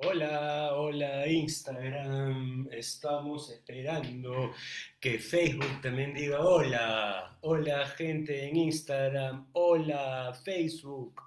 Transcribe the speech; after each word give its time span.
Hola, 0.00 0.76
hola 0.76 1.26
Instagram. 1.26 2.68
Estamos 2.70 3.50
esperando 3.50 4.52
que 5.00 5.18
Facebook 5.18 5.80
también 5.82 6.14
diga 6.14 6.38
hola. 6.40 7.36
Hola 7.40 7.84
gente 7.84 8.46
en 8.46 8.54
Instagram. 8.54 9.48
Hola 9.54 10.32
Facebook. 10.44 11.20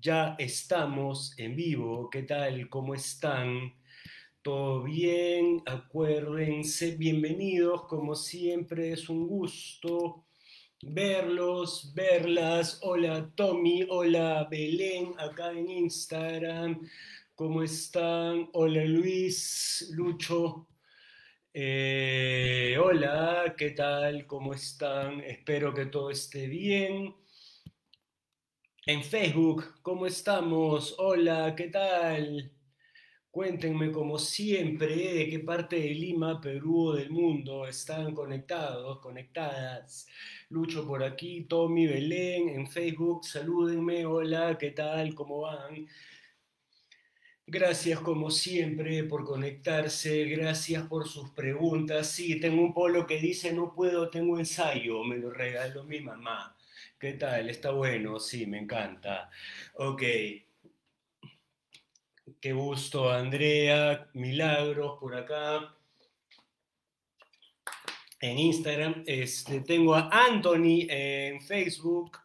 Ya 0.00 0.34
estamos 0.40 1.38
en 1.38 1.54
vivo. 1.54 2.10
¿Qué 2.10 2.24
tal? 2.24 2.68
¿Cómo 2.68 2.94
están? 2.96 3.74
¿Todo 4.42 4.82
bien? 4.82 5.62
Acuérdense, 5.64 6.96
bienvenidos. 6.96 7.86
Como 7.86 8.16
siempre 8.16 8.90
es 8.90 9.08
un 9.08 9.28
gusto 9.28 10.24
verlos, 10.82 11.92
verlas. 11.94 12.78
Hola 12.82 13.30
Tommy, 13.34 13.86
hola 13.88 14.48
Belén 14.50 15.12
acá 15.18 15.52
en 15.52 15.68
Instagram. 15.68 16.80
¿Cómo 17.40 17.62
están? 17.62 18.50
Hola 18.52 18.84
Luis, 18.84 19.90
Lucho. 19.94 20.68
Eh, 21.54 22.76
hola, 22.78 23.54
¿qué 23.56 23.70
tal? 23.70 24.26
¿Cómo 24.26 24.52
están? 24.52 25.20
Espero 25.22 25.72
que 25.72 25.86
todo 25.86 26.10
esté 26.10 26.48
bien. 26.48 27.14
En 28.84 29.02
Facebook, 29.02 29.80
¿cómo 29.80 30.04
estamos? 30.04 30.94
Hola, 30.98 31.54
¿qué 31.56 31.68
tal? 31.68 32.52
Cuéntenme 33.30 33.90
como 33.90 34.18
siempre 34.18 34.94
de 34.94 35.30
qué 35.30 35.38
parte 35.38 35.76
de 35.76 35.94
Lima, 35.94 36.42
Perú 36.42 36.88
o 36.88 36.92
del 36.92 37.08
mundo 37.08 37.66
están 37.66 38.12
conectados, 38.14 38.98
conectadas. 38.98 40.06
Lucho 40.50 40.86
por 40.86 41.02
aquí, 41.02 41.44
Tommy, 41.44 41.86
Belén, 41.86 42.50
en 42.50 42.66
Facebook, 42.66 43.24
salúdenme, 43.24 44.04
hola, 44.04 44.58
¿qué 44.58 44.72
tal? 44.72 45.14
¿Cómo 45.14 45.40
van? 45.40 45.88
Gracias 47.52 47.98
como 47.98 48.30
siempre 48.30 49.02
por 49.02 49.24
conectarse, 49.24 50.24
gracias 50.26 50.86
por 50.86 51.08
sus 51.08 51.30
preguntas. 51.30 52.06
Sí, 52.06 52.38
tengo 52.38 52.62
un 52.62 52.72
polo 52.72 53.08
que 53.08 53.18
dice 53.18 53.52
no 53.52 53.74
puedo, 53.74 54.08
tengo 54.08 54.38
ensayo, 54.38 55.02
me 55.02 55.16
lo 55.16 55.32
regaló 55.32 55.82
mi 55.82 55.98
mamá. 55.98 56.56
¿Qué 56.96 57.14
tal? 57.14 57.50
Está 57.50 57.72
bueno, 57.72 58.20
sí, 58.20 58.46
me 58.46 58.58
encanta. 58.58 59.30
Ok. 59.74 60.00
Qué 62.40 62.52
gusto, 62.52 63.10
Andrea, 63.10 64.08
Milagros 64.14 65.00
por 65.00 65.16
acá. 65.16 65.74
En 68.20 68.38
Instagram, 68.38 69.02
este, 69.06 69.62
tengo 69.62 69.96
a 69.96 70.08
Anthony 70.12 70.86
en 70.88 71.42
Facebook. 71.42 72.16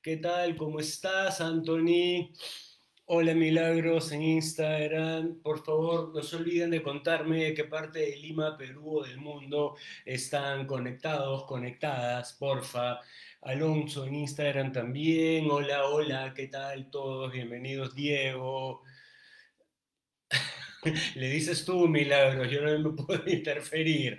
¿Qué 0.00 0.18
tal? 0.18 0.54
¿Cómo 0.54 0.78
estás, 0.78 1.40
Anthony? 1.40 2.30
Hola 3.10 3.32
Milagros 3.32 4.12
en 4.12 4.20
Instagram. 4.22 5.40
Por 5.40 5.64
favor, 5.64 6.14
no 6.14 6.22
se 6.22 6.36
olviden 6.36 6.70
de 6.70 6.82
contarme 6.82 7.44
de 7.44 7.54
qué 7.54 7.64
parte 7.64 8.00
de 8.00 8.16
Lima, 8.18 8.58
Perú 8.58 8.98
o 8.98 9.02
del 9.02 9.16
mundo 9.16 9.76
están 10.04 10.66
conectados, 10.66 11.44
conectadas, 11.44 12.34
porfa. 12.34 13.00
Alonso 13.40 14.04
en 14.04 14.14
Instagram 14.16 14.72
también. 14.72 15.50
Hola, 15.50 15.86
hola, 15.86 16.34
¿qué 16.34 16.48
tal 16.48 16.90
todos? 16.90 17.32
Bienvenidos, 17.32 17.94
Diego. 17.94 18.82
Le 21.14 21.30
dices 21.30 21.64
tú, 21.64 21.88
Milagros, 21.88 22.50
yo 22.50 22.60
no 22.60 22.90
me 22.90 23.02
puedo 23.02 23.22
interferir. 23.30 24.18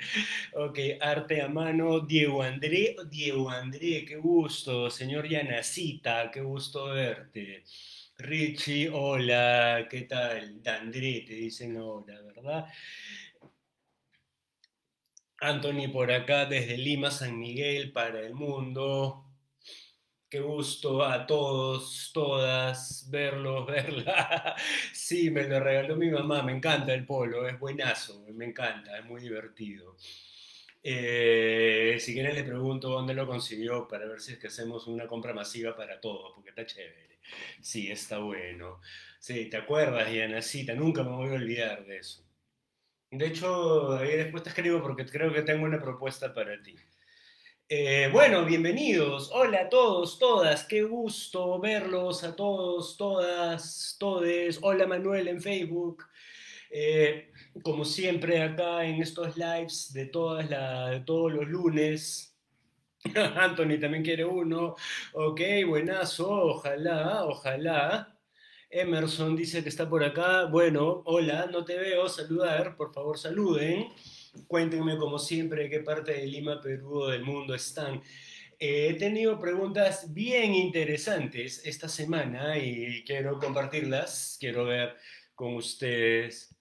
Ok, 0.55 0.79
arte 0.99 1.43
a 1.43 1.47
mano, 1.47 1.99
Diego 1.99 2.41
André, 2.41 2.95
Diego 3.07 3.51
André, 3.51 4.03
qué 4.05 4.15
gusto. 4.15 4.89
Señor 4.89 5.29
Yanacita, 5.29 6.31
qué 6.31 6.41
gusto 6.41 6.87
verte. 6.87 7.63
Richie, 8.19 8.89
hola, 8.91 9.87
¿qué 9.89 10.01
tal? 10.01 10.61
Dandré, 10.61 11.21
te 11.25 11.33
dicen 11.35 11.77
hola, 11.77 12.21
¿verdad? 12.21 12.67
Anthony 15.41 15.87
por 15.91 16.11
acá 16.11 16.45
desde 16.45 16.77
Lima, 16.77 17.11
San 17.11 17.39
Miguel, 17.39 17.91
para 17.91 18.19
el 18.19 18.33
mundo. 18.35 19.25
Qué 20.29 20.41
gusto 20.41 21.03
a 21.03 21.25
todos, 21.25 22.11
todas, 22.13 23.07
verlos, 23.09 23.65
verla. 23.67 24.55
Sí, 24.93 25.31
me 25.31 25.43
lo 25.47 25.59
regaló 25.61 25.95
mi 25.95 26.11
mamá, 26.11 26.43
me 26.43 26.51
encanta 26.51 26.93
el 26.93 27.05
polo, 27.05 27.47
es 27.47 27.57
buenazo, 27.57 28.25
me 28.33 28.45
encanta, 28.45 28.97
es 28.99 29.05
muy 29.05 29.21
divertido. 29.21 29.95
Eh, 30.83 31.97
si 31.99 32.13
quieren 32.13 32.35
le 32.35 32.43
pregunto 32.43 32.89
dónde 32.89 33.13
lo 33.13 33.25
consiguió 33.27 33.87
para 33.87 34.05
ver 34.07 34.19
si 34.21 34.33
es 34.33 34.39
que 34.39 34.47
hacemos 34.47 34.87
una 34.87 35.07
compra 35.07 35.33
masiva 35.33 35.75
para 35.75 35.99
todos, 36.01 36.33
porque 36.35 36.49
está 36.49 36.65
chévere. 36.65 37.08
Sí, 37.61 37.91
está 37.91 38.19
bueno. 38.19 38.81
Sí, 39.19 39.49
¿te 39.49 39.57
acuerdas, 39.57 40.11
Yanacita? 40.11 40.73
Nunca 40.73 41.03
me 41.03 41.11
voy 41.11 41.29
a 41.29 41.33
olvidar 41.33 41.85
de 41.85 41.97
eso. 41.97 42.23
De 43.11 43.27
hecho, 43.27 43.97
ahí 43.97 44.15
después 44.17 44.43
te 44.43 44.49
escribo 44.49 44.81
porque 44.81 45.05
creo 45.05 45.33
que 45.33 45.41
tengo 45.41 45.65
una 45.65 45.81
propuesta 45.81 46.33
para 46.33 46.61
ti. 46.61 46.75
Eh, 47.67 48.09
bueno, 48.11 48.45
bienvenidos. 48.45 49.29
Hola 49.31 49.61
a 49.61 49.69
todos, 49.69 50.17
todas. 50.17 50.63
Qué 50.63 50.83
gusto 50.83 51.59
verlos 51.59 52.23
a 52.23 52.35
todos, 52.35 52.97
todas, 52.97 53.95
todes. 53.99 54.59
Hola 54.61 54.87
Manuel 54.87 55.27
en 55.27 55.41
Facebook. 55.41 56.05
Eh, 56.71 57.31
como 57.63 57.85
siempre 57.85 58.41
acá 58.41 58.85
en 58.85 59.01
estos 59.01 59.37
lives 59.37 59.91
de 59.93 60.05
todos 60.05 61.33
los 61.33 61.47
lunes. 61.47 62.28
Anthony 63.15 63.79
también 63.79 64.03
quiere 64.03 64.25
uno. 64.25 64.75
Ok, 65.13 65.41
buenazo. 65.67 66.29
Ojalá, 66.29 67.25
ojalá. 67.25 68.19
Emerson 68.69 69.35
dice 69.35 69.63
que 69.63 69.69
está 69.69 69.89
por 69.89 70.03
acá. 70.03 70.45
Bueno, 70.45 71.01
hola, 71.05 71.47
no 71.51 71.63
te 71.63 71.77
veo. 71.77 72.09
Saludar, 72.09 72.75
por 72.75 72.93
favor, 72.93 73.17
saluden. 73.17 73.87
Cuéntenme, 74.47 74.97
como 74.97 75.17
siempre, 75.17 75.63
de 75.63 75.69
qué 75.69 75.79
parte 75.79 76.13
de 76.13 76.27
Lima, 76.27 76.61
Perú 76.61 77.03
o 77.03 77.07
del 77.07 77.23
mundo 77.23 77.55
están. 77.55 78.01
Eh, 78.59 78.89
he 78.89 78.93
tenido 78.95 79.39
preguntas 79.39 80.13
bien 80.13 80.53
interesantes 80.53 81.65
esta 81.65 81.87
semana 81.87 82.57
y 82.57 83.03
quiero 83.05 83.39
compartirlas. 83.39 84.37
Quiero 84.39 84.65
ver 84.65 84.95
con 85.33 85.55
ustedes. 85.55 86.53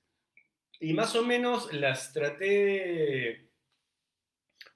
Y 0.80 0.92
más 0.94 1.16
o 1.16 1.24
menos 1.24 1.72
las 1.72 2.12
traté 2.12 2.44
de 2.44 3.47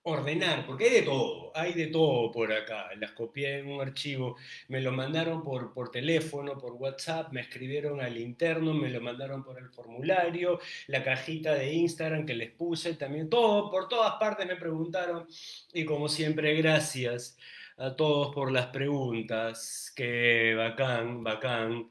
ordenar, 0.04 0.66
porque 0.66 0.84
hay 0.86 0.90
de 0.90 1.02
todo, 1.02 1.52
hay 1.54 1.72
de 1.74 1.86
todo 1.86 2.32
por 2.32 2.52
acá. 2.52 2.90
Las 2.98 3.12
copié 3.12 3.58
en 3.58 3.68
un 3.68 3.80
archivo, 3.80 4.36
me 4.68 4.80
lo 4.80 4.92
mandaron 4.92 5.44
por, 5.44 5.72
por 5.72 5.90
teléfono, 5.90 6.58
por 6.58 6.72
WhatsApp, 6.72 7.32
me 7.32 7.40
escribieron 7.40 8.00
al 8.00 8.16
interno, 8.18 8.74
me 8.74 8.90
lo 8.90 9.00
mandaron 9.00 9.44
por 9.44 9.58
el 9.58 9.68
formulario, 9.70 10.58
la 10.88 11.04
cajita 11.04 11.54
de 11.54 11.72
Instagram 11.72 12.26
que 12.26 12.34
les 12.34 12.50
puse, 12.50 12.94
también 12.94 13.28
todo, 13.28 13.70
por 13.70 13.88
todas 13.88 14.14
partes 14.18 14.46
me 14.46 14.56
preguntaron 14.56 15.26
y 15.72 15.84
como 15.84 16.08
siempre, 16.08 16.54
gracias 16.56 17.36
a 17.76 17.94
todos 17.94 18.34
por 18.34 18.50
las 18.52 18.66
preguntas, 18.66 19.92
que 19.94 20.54
bacán, 20.56 21.22
bacán. 21.22 21.90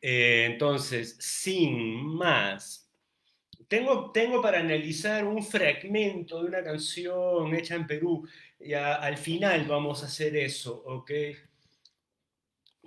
Eh, 0.00 0.46
entonces, 0.46 1.16
sin 1.20 2.04
más, 2.16 2.89
tengo, 3.70 4.10
tengo 4.10 4.42
para 4.42 4.58
analizar 4.58 5.24
un 5.24 5.44
fragmento 5.44 6.42
de 6.42 6.48
una 6.48 6.64
canción 6.64 7.54
hecha 7.54 7.76
en 7.76 7.86
Perú. 7.86 8.28
Y 8.58 8.74
al 8.74 9.16
final 9.16 9.64
vamos 9.66 10.02
a 10.02 10.06
hacer 10.06 10.36
eso, 10.36 10.82
¿ok? 10.86 11.12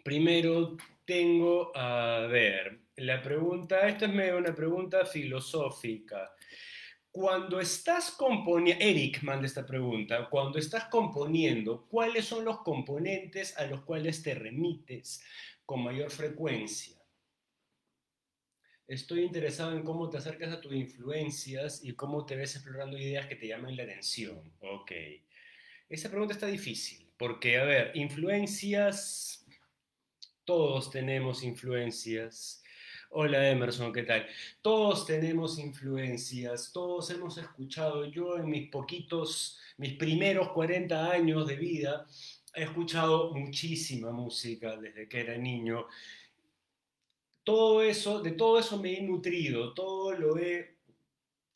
Primero 0.04 0.76
tengo, 1.06 1.72
a 1.74 2.28
ver, 2.30 2.82
la 2.98 3.22
pregunta, 3.22 3.88
esta 3.88 4.08
es 4.08 4.14
medio 4.14 4.38
una 4.38 4.54
pregunta 4.54 5.06
filosófica. 5.06 6.34
Cuando 7.10 7.62
estás 7.62 8.12
componiendo, 8.12 8.84
Eric 8.84 9.24
manda 9.24 9.48
esta 9.48 9.66
pregunta, 9.66 10.28
cuando 10.30 10.60
estás 10.60 10.86
componiendo, 10.86 11.88
¿cuáles 11.88 12.26
son 12.26 12.44
los 12.44 12.60
componentes 12.62 13.58
a 13.58 13.66
los 13.68 13.84
cuales 13.84 14.22
te 14.22 14.36
remites 14.36 15.24
con 15.66 15.82
mayor 15.82 16.12
frecuencia? 16.12 17.03
Estoy 18.94 19.24
interesado 19.24 19.76
en 19.76 19.82
cómo 19.82 20.08
te 20.08 20.18
acercas 20.18 20.54
a 20.54 20.62
tus 20.62 20.76
influencias 20.76 21.84
y 21.84 21.94
cómo 21.94 22.28
te 22.28 22.36
ves 22.36 22.54
explorando 22.54 22.96
ideas 22.96 23.26
que 23.26 23.36
te 23.36 23.48
llamen 23.48 23.76
la 23.76 23.84
atención. 23.84 24.54
Ok. 24.60 24.92
Esa 25.90 26.10
pregunta 26.10 26.36
está 26.36 26.46
difícil, 26.46 27.10
porque, 27.18 27.58
a 27.58 27.64
ver, 27.64 27.92
influencias, 27.96 29.48
todos 30.46 30.92
tenemos 30.92 31.44
influencias. 31.44 32.64
Hola 33.10 33.50
Emerson, 33.50 33.92
¿qué 33.92 34.04
tal? 34.04 34.28
Todos 34.62 35.08
tenemos 35.08 35.58
influencias, 35.58 36.72
todos 36.72 37.10
hemos 37.10 37.40
escuchado, 37.40 38.06
yo 38.06 38.38
en 38.38 38.48
mis 38.48 38.70
poquitos, 38.70 39.60
mis 39.78 39.94
primeros 39.94 40.50
40 40.50 41.12
años 41.12 41.48
de 41.48 41.56
vida, 41.56 42.06
he 42.54 42.62
escuchado 42.62 43.34
muchísima 43.34 44.12
música 44.12 44.78
desde 44.78 45.10
que 45.10 45.22
era 45.22 45.36
niño 45.36 45.88
todo 47.44 47.84
eso, 47.84 48.22
de 48.22 48.32
todo 48.32 48.60
eso 48.60 48.80
me 48.80 48.98
he 48.98 49.02
nutrido, 49.02 49.74
todo 49.74 50.14
lo 50.14 50.38
he 50.38 50.78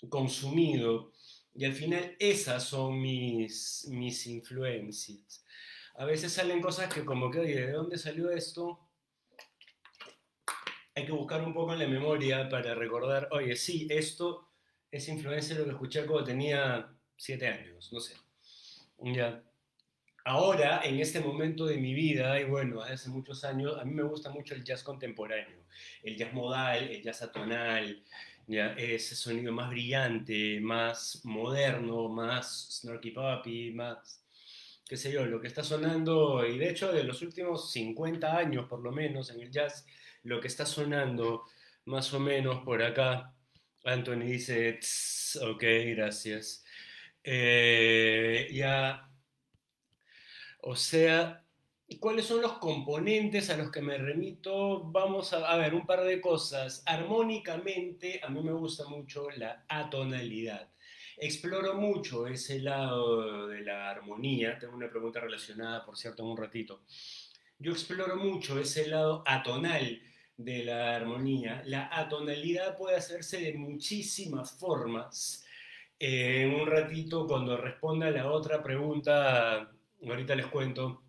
consumido 0.10 1.12
y 1.54 1.66
al 1.66 1.74
final 1.74 2.16
esas 2.20 2.64
son 2.64 3.02
mis, 3.02 3.88
mis 3.90 4.28
influencias. 4.28 5.44
A 5.96 6.06
veces 6.06 6.34
salen 6.34 6.62
cosas 6.62 6.94
que 6.94 7.04
como 7.04 7.32
que, 7.32 7.40
oye, 7.40 7.68
¿de 7.68 7.72
dónde 7.72 7.98
salió 7.98 8.30
esto? 8.30 8.88
hay 10.98 11.06
que 11.06 11.12
buscar 11.12 11.44
un 11.44 11.54
poco 11.54 11.74
en 11.74 11.80
la 11.80 11.88
memoria 11.88 12.50
para 12.50 12.74
recordar, 12.74 13.30
oye, 13.32 13.56
sí, 13.56 13.88
esto 13.88 14.50
es 14.90 15.08
influencia 15.08 15.56
lo 15.56 15.66
que 15.66 15.70
escuché 15.70 16.04
cuando 16.08 16.24
tenía 16.24 16.92
siete 17.16 17.48
años, 17.48 17.94
no 17.94 18.00
sé. 18.00 18.16
Ya. 18.98 19.47
Ahora, 20.30 20.82
en 20.84 21.00
este 21.00 21.22
momento 21.22 21.66
de 21.66 21.78
mi 21.78 21.94
vida, 21.94 22.38
y 22.38 22.44
bueno, 22.44 22.82
hace 22.82 23.10
muchos 23.10 23.46
años, 23.46 23.78
a 23.80 23.86
mí 23.86 23.94
me 23.94 24.04
gusta 24.04 24.30
mucho 24.30 24.56
el 24.56 24.64
jazz 24.66 24.84
contemporáneo, 24.84 25.64
el 26.04 26.18
jazz 26.18 26.34
modal, 26.34 26.84
el 26.90 27.02
jazz 27.02 27.22
atonal, 27.22 28.04
ya, 28.46 28.74
ese 28.74 29.16
sonido 29.16 29.54
más 29.54 29.70
brillante, 29.70 30.60
más 30.60 31.22
moderno, 31.24 32.10
más 32.10 32.68
snarky 32.82 33.12
puppy, 33.12 33.72
más, 33.72 34.22
qué 34.86 34.98
sé 34.98 35.14
yo, 35.14 35.26
lo 35.26 35.40
que 35.40 35.48
está 35.48 35.64
sonando, 35.64 36.46
y 36.46 36.58
de 36.58 36.72
hecho 36.72 36.92
de 36.92 37.06
los 37.06 37.22
últimos 37.22 37.72
50 37.72 38.38
años 38.38 38.68
por 38.68 38.82
lo 38.82 38.92
menos 38.92 39.30
en 39.30 39.40
el 39.40 39.50
jazz, 39.50 39.86
lo 40.24 40.42
que 40.42 40.50
está 40.50 40.66
sonando 40.66 41.46
más 41.86 42.14
o 42.14 42.20
menos 42.20 42.66
por 42.66 42.84
acá, 42.84 43.34
Anthony 43.86 44.26
dice, 44.26 44.78
ok, 45.42 45.64
gracias. 45.96 46.66
Eh, 47.24 48.50
ya, 48.52 49.07
o 50.70 50.76
sea, 50.76 51.46
¿cuáles 51.98 52.26
son 52.26 52.42
los 52.42 52.58
componentes 52.58 53.50
a 53.50 53.56
los 53.56 53.72
que 53.72 53.82
me 53.82 53.98
remito? 53.98 54.84
Vamos 54.92 55.32
a, 55.32 55.50
a 55.50 55.56
ver 55.56 55.74
un 55.74 55.86
par 55.86 56.04
de 56.04 56.20
cosas. 56.20 56.84
Armónicamente, 56.86 58.20
a 58.22 58.28
mí 58.28 58.42
me 58.44 58.52
gusta 58.52 58.86
mucho 58.90 59.30
la 59.38 59.64
atonalidad. 59.70 60.70
Exploro 61.16 61.76
mucho 61.76 62.28
ese 62.28 62.60
lado 62.60 63.48
de 63.48 63.62
la 63.62 63.90
armonía. 63.90 64.60
Tengo 64.60 64.76
una 64.76 64.90
pregunta 64.90 65.22
relacionada, 65.22 65.86
por 65.86 65.98
cierto, 65.98 66.24
en 66.24 66.32
un 66.32 66.38
ratito. 66.38 66.82
Yo 67.60 67.72
exploro 67.72 68.18
mucho 68.18 68.60
ese 68.60 68.88
lado 68.88 69.24
atonal 69.26 70.02
de 70.36 70.66
la 70.66 70.98
armonía. 70.98 71.64
La 71.66 71.90
atonalidad 71.98 72.76
puede 72.78 72.98
hacerse 72.98 73.40
de 73.40 73.54
muchísimas 73.54 74.52
formas. 74.60 75.46
Eh, 75.98 76.42
en 76.42 76.56
un 76.56 76.68
ratito, 76.68 77.26
cuando 77.26 77.56
responda 77.56 78.12
la 78.12 78.30
otra 78.30 78.62
pregunta, 78.62 79.72
ahorita 80.06 80.36
les 80.36 80.48
cuento, 80.48 81.04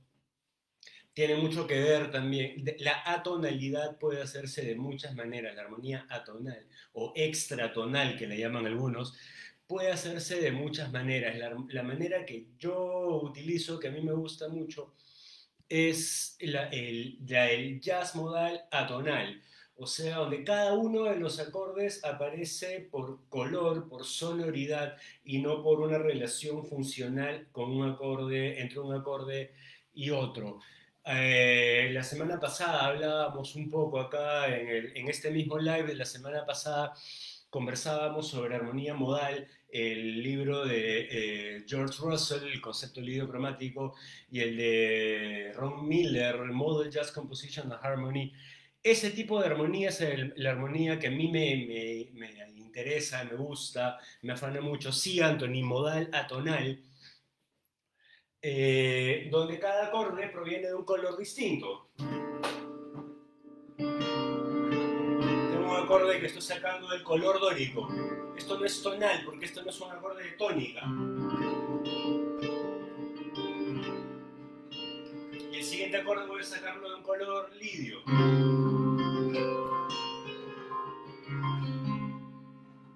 tiene 1.13 1.35
mucho 1.35 1.67
que 1.67 1.81
ver 1.81 2.13
también. 2.13 2.65
La 2.79 3.03
atonalidad 3.05 3.99
puede 3.99 4.23
hacerse 4.23 4.63
de 4.63 4.77
muchas 4.77 5.15
maneras. 5.17 5.57
La 5.57 5.63
armonía 5.63 6.07
atonal 6.09 6.67
o 6.93 7.13
extratonal, 7.17 8.17
que 8.17 8.29
le 8.29 8.39
llaman 8.39 8.67
algunos, 8.67 9.19
puede 9.67 9.91
hacerse 9.91 10.41
de 10.41 10.53
muchas 10.53 10.93
maneras. 10.93 11.37
La, 11.37 11.57
la 11.71 11.83
manera 11.83 12.25
que 12.25 12.47
yo 12.59 13.21
utilizo, 13.23 13.81
que 13.81 13.89
a 13.89 13.91
mí 13.91 14.01
me 14.01 14.13
gusta 14.13 14.49
mucho, 14.49 14.95
es 15.69 16.37
el, 16.39 16.57
el 17.23 17.81
jazz 17.81 18.15
modal 18.15 18.65
atonal, 18.71 19.43
o 19.79 19.87
sea, 19.87 20.17
donde 20.17 20.45
cada 20.45 20.75
uno 20.75 21.05
de 21.05 21.17
los 21.17 21.39
acordes 21.39 22.05
aparece 22.05 22.89
por 22.91 23.21
color, 23.29 23.89
por 23.89 24.05
sonoridad 24.05 24.97
y 25.25 25.39
no 25.39 25.63
por 25.63 25.81
una 25.81 25.99
relación 25.99 26.65
funcional 26.67 27.49
con 27.53 27.71
un 27.71 27.89
acorde, 27.91 28.61
entre 28.61 28.81
un 28.81 28.95
acorde 28.95 29.53
y 29.95 30.11
otro. 30.11 30.61
Eh, 31.05 31.91
la 31.93 32.03
semana 32.03 32.39
pasada 32.39 32.87
hablábamos 32.87 33.55
un 33.55 33.71
poco 33.71 34.01
acá 34.01 34.55
en, 34.55 34.97
en 34.97 35.09
este 35.09 35.31
mismo 35.31 35.59
live 35.59 35.85
de 35.85 35.95
la 35.95 36.05
semana 36.05 36.45
pasada 36.45 36.95
conversábamos 37.51 38.29
sobre 38.29 38.57
armonía 38.57 38.95
modal, 38.95 39.47
el 39.71 40.23
libro 40.23 40.65
de 40.65 41.09
eh, 41.11 41.65
George 41.67 41.99
Russell, 42.01 42.45
el 42.45 42.61
concepto 42.61 43.01
líquido 43.01 43.29
cromático, 43.29 43.95
y 44.31 44.41
el 44.41 44.57
de 44.57 45.53
Ron 45.55 45.87
Miller, 45.87 46.37
Model 46.45 46.91
Jazz 46.91 47.13
Composition 47.13 47.73
and 47.73 47.81
Harmony. 47.83 48.33
Ese 48.83 49.11
tipo 49.11 49.41
de 49.41 49.47
armonía 49.47 49.89
es 49.89 50.03
la 50.37 50.51
armonía 50.51 50.99
que 50.99 51.09
a 51.09 51.11
mí 51.11 51.31
me, 51.31 52.11
me, 52.15 52.31
interesa, 52.57 53.25
me 53.25 53.37
gusta, 53.37 53.99
me 54.23 54.33
afana 54.33 54.61
mucho. 54.61 54.93
Sí, 54.93 55.21
Anthony, 55.21 55.63
modal 55.63 56.09
atonal, 56.13 56.83
eh, 58.41 59.29
donde 59.31 59.59
cada 59.59 59.87
acorde 59.87 60.29
proviene 60.29 60.69
de 60.69 60.75
un 60.75 60.85
color 60.85 61.19
distinto. 61.19 61.91
acorde 65.89 66.21
que 66.21 66.27
estoy 66.27 66.43
sacando 66.43 66.89
del 66.89 67.03
color 67.03 67.41
dórico. 67.41 67.89
Esto 68.37 68.59
no 68.59 68.67
es 68.67 68.83
tonal, 68.83 69.25
porque 69.25 69.47
esto 69.47 69.63
no 69.63 69.71
es 69.71 69.81
un 69.81 69.91
acorde 69.91 70.23
de 70.23 70.33
tónica. 70.33 70.83
Siguiente 75.89 76.11
acorde 76.11 76.27
voy 76.29 76.43
a 76.43 76.45
sacarlo 76.45 76.91
de 76.91 76.97
un 76.97 77.03
color 77.03 77.51
lidio. 77.57 78.03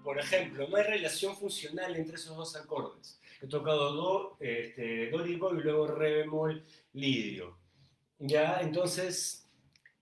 Por 0.04 0.18
ejemplo, 0.18 0.68
no 0.68 0.76
hay 0.76 0.84
relación 0.84 1.34
funcional 1.34 1.96
entre 1.96 2.16
esos 2.16 2.36
dos 2.36 2.54
acordes. 2.54 3.18
He 3.40 3.46
tocado 3.46 3.92
do, 3.94 4.36
este, 4.40 5.08
dórico 5.10 5.54
y 5.54 5.62
luego 5.62 5.86
re 5.86 6.16
bemol 6.16 6.66
lidio. 6.92 7.56
Ya, 8.18 8.60
entonces 8.60 9.48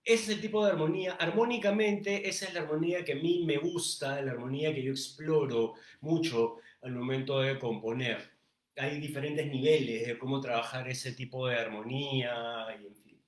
ese 0.03 0.23
es 0.23 0.29
el 0.29 0.41
tipo 0.41 0.65
de 0.65 0.71
armonía. 0.71 1.13
Armónicamente, 1.13 2.27
esa 2.27 2.45
es 2.47 2.53
la 2.53 2.61
armonía 2.61 3.05
que 3.05 3.13
a 3.13 3.15
mí 3.15 3.45
me 3.45 3.57
gusta, 3.57 4.21
la 4.21 4.31
armonía 4.31 4.75
que 4.75 4.83
yo 4.83 4.91
exploro 4.91 5.75
mucho 6.01 6.57
al 6.81 6.91
momento 6.91 7.39
de 7.39 7.57
componer. 7.57 8.40
Hay 8.77 8.99
diferentes 8.99 9.45
niveles 9.47 10.07
de 10.07 10.17
cómo 10.17 10.39
trabajar 10.39 10.87
ese 10.87 11.11
tipo 11.13 11.47
de 11.47 11.55
armonía 11.55 12.67
y 12.81 12.87
en 12.87 12.95
fin. 12.95 13.21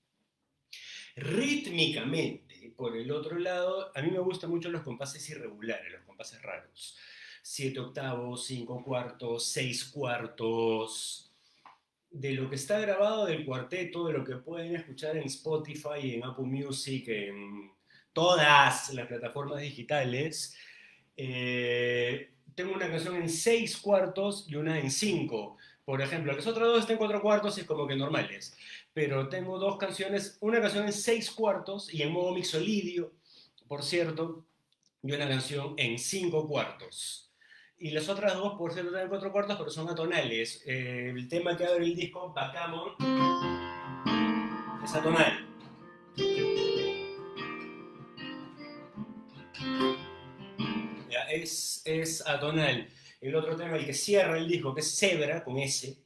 Rítmicamente, 1.16 2.74
por 2.75 2.98
el 2.98 3.12
otro 3.12 3.38
lado, 3.38 3.92
a 3.95 4.01
mí 4.01 4.10
me 4.10 4.19
gustan 4.19 4.50
mucho 4.50 4.69
los 4.69 4.84
compases 4.84 5.30
irregulares, 5.30 5.92
los 5.92 6.01
compases 6.04 6.42
raros. 6.42 6.98
Siete 7.42 7.80
octavos, 7.80 8.45
cinco 8.45 8.84
cuartos, 8.84 9.45
seis 9.45 9.84
cuartos, 9.86 11.34
de 12.10 12.31
lo 12.31 12.50
que 12.50 12.56
está 12.56 12.80
grabado 12.80 13.25
del 13.25 13.44
cuarteto, 13.44 14.07
de 14.07 14.13
lo 14.13 14.24
que 14.24 14.36
pueden 14.38 14.75
escuchar 14.75 15.18
en 15.18 15.24
Spotify, 15.24 16.13
en 16.13 16.24
Apple 16.24 16.46
Music, 16.46 17.07
en 17.07 17.72
todas 18.13 18.94
las 18.94 19.07
plataformas 19.07 19.62
digitales. 19.62 20.56
Eh, 21.18 22.31
tengo 22.55 22.73
una 22.73 22.89
canción 22.89 23.15
en 23.15 23.29
seis 23.29 23.77
cuartos 23.77 24.45
y 24.47 24.55
una 24.55 24.79
en 24.79 24.91
cinco. 24.91 25.57
Por 25.85 26.01
ejemplo, 26.01 26.31
las 26.33 26.47
otras 26.47 26.67
dos 26.67 26.79
están 26.79 26.94
en 26.94 26.97
cuatro 27.00 27.21
cuartos 27.21 27.57
y 27.57 27.61
es 27.61 27.67
como 27.67 27.88
que 27.88 27.95
normales. 27.95 28.55
Pero 28.94 29.27
tengo 29.27 29.59
dos 29.59 29.77
canciones, 29.77 30.38
una 30.39 30.61
canción 30.61 30.85
en 30.85 30.94
seis 30.94 31.29
cuartos 31.31 31.94
y 31.94 32.01
en 32.01 32.11
modo 32.11 32.33
mixolidio, 32.33 33.11
por 33.67 33.83
cierto, 33.83 34.45
y 35.01 35.12
una 35.12 35.27
canción 35.27 35.74
en 35.77 36.00
cinco 36.00 36.48
cuartos. 36.48 37.31
Y 37.77 37.91
las 37.91 38.07
otras 38.07 38.36
dos, 38.36 38.53
por 38.57 38.72
cierto, 38.72 38.91
tienen 38.91 39.10
cuatro 39.10 39.31
cuartos, 39.31 39.57
pero 39.57 39.69
son 39.69 39.89
atonales. 39.89 40.63
Eh, 40.65 41.12
el 41.13 41.27
tema 41.27 41.57
que 41.57 41.65
abre 41.65 41.83
el 41.83 41.95
disco, 41.95 42.31
Backgammon, 42.33 42.95
es 44.83 44.95
atonal. 44.95 45.50
Es, 51.34 51.82
es 51.86 52.25
atonal. 52.28 52.88
El 53.22 53.36
otro 53.36 53.56
tema, 53.56 53.78
el 53.78 53.86
que 53.86 53.94
cierra 53.94 54.38
el 54.38 54.48
disco, 54.48 54.74
que 54.75 54.82
es 54.82 54.98
Zebra, 54.98 55.44
con 55.44 55.58
S, 55.58 55.98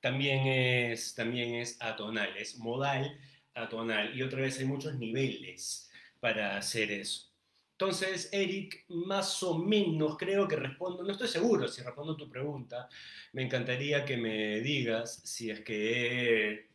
también 0.00 0.46
es, 0.46 1.14
también 1.14 1.56
es 1.56 1.76
atonal, 1.80 2.36
es 2.36 2.58
modal 2.58 3.18
atonal. 3.54 4.16
Y 4.16 4.22
otra 4.22 4.40
vez 4.40 4.58
hay 4.58 4.64
muchos 4.64 4.94
niveles 4.96 5.90
para 6.20 6.56
hacer 6.56 6.90
eso. 6.92 7.30
Entonces, 7.72 8.28
Eric, 8.32 8.84
más 8.88 9.42
o 9.42 9.58
menos 9.58 10.16
creo 10.18 10.46
que 10.46 10.56
respondo, 10.56 11.02
no 11.02 11.12
estoy 11.12 11.28
seguro 11.28 11.66
si 11.66 11.82
respondo 11.82 12.16
tu 12.16 12.28
pregunta, 12.28 12.88
me 13.32 13.42
encantaría 13.42 14.04
que 14.04 14.18
me 14.18 14.60
digas 14.60 15.22
si 15.24 15.50
es 15.50 15.60
que 15.62 16.69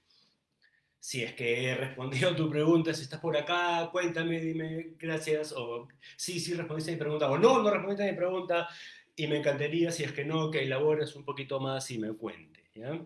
si 1.06 1.22
es 1.22 1.36
que 1.36 1.66
he 1.70 1.76
respondido 1.76 2.32
a 2.32 2.36
tu 2.36 2.50
pregunta, 2.50 2.92
si 2.92 3.04
estás 3.04 3.20
por 3.20 3.38
acá, 3.38 3.90
cuéntame, 3.92 4.40
dime 4.40 4.96
gracias, 4.98 5.54
o 5.56 5.88
sí, 6.18 6.40
sí 6.40 6.56
respondiste 6.56 6.90
a 6.90 6.96
mi 6.96 7.00
pregunta, 7.00 7.30
o 7.30 7.38
no, 7.38 7.62
no 7.62 7.70
respondiste 7.70 8.10
a 8.10 8.12
mi 8.12 8.18
pregunta, 8.18 8.68
y 9.16 9.28
me 9.28 9.38
encantaría, 9.38 9.92
si 9.92 10.04
es 10.04 10.14
que 10.14 10.26
no, 10.26 10.50
que 10.50 10.64
elabores 10.64 11.16
un 11.16 11.24
poquito 11.24 11.60
más 11.60 11.92
y 11.92 12.00
me 12.00 12.12
cuente, 12.14 12.72
¿ya? 12.74 13.00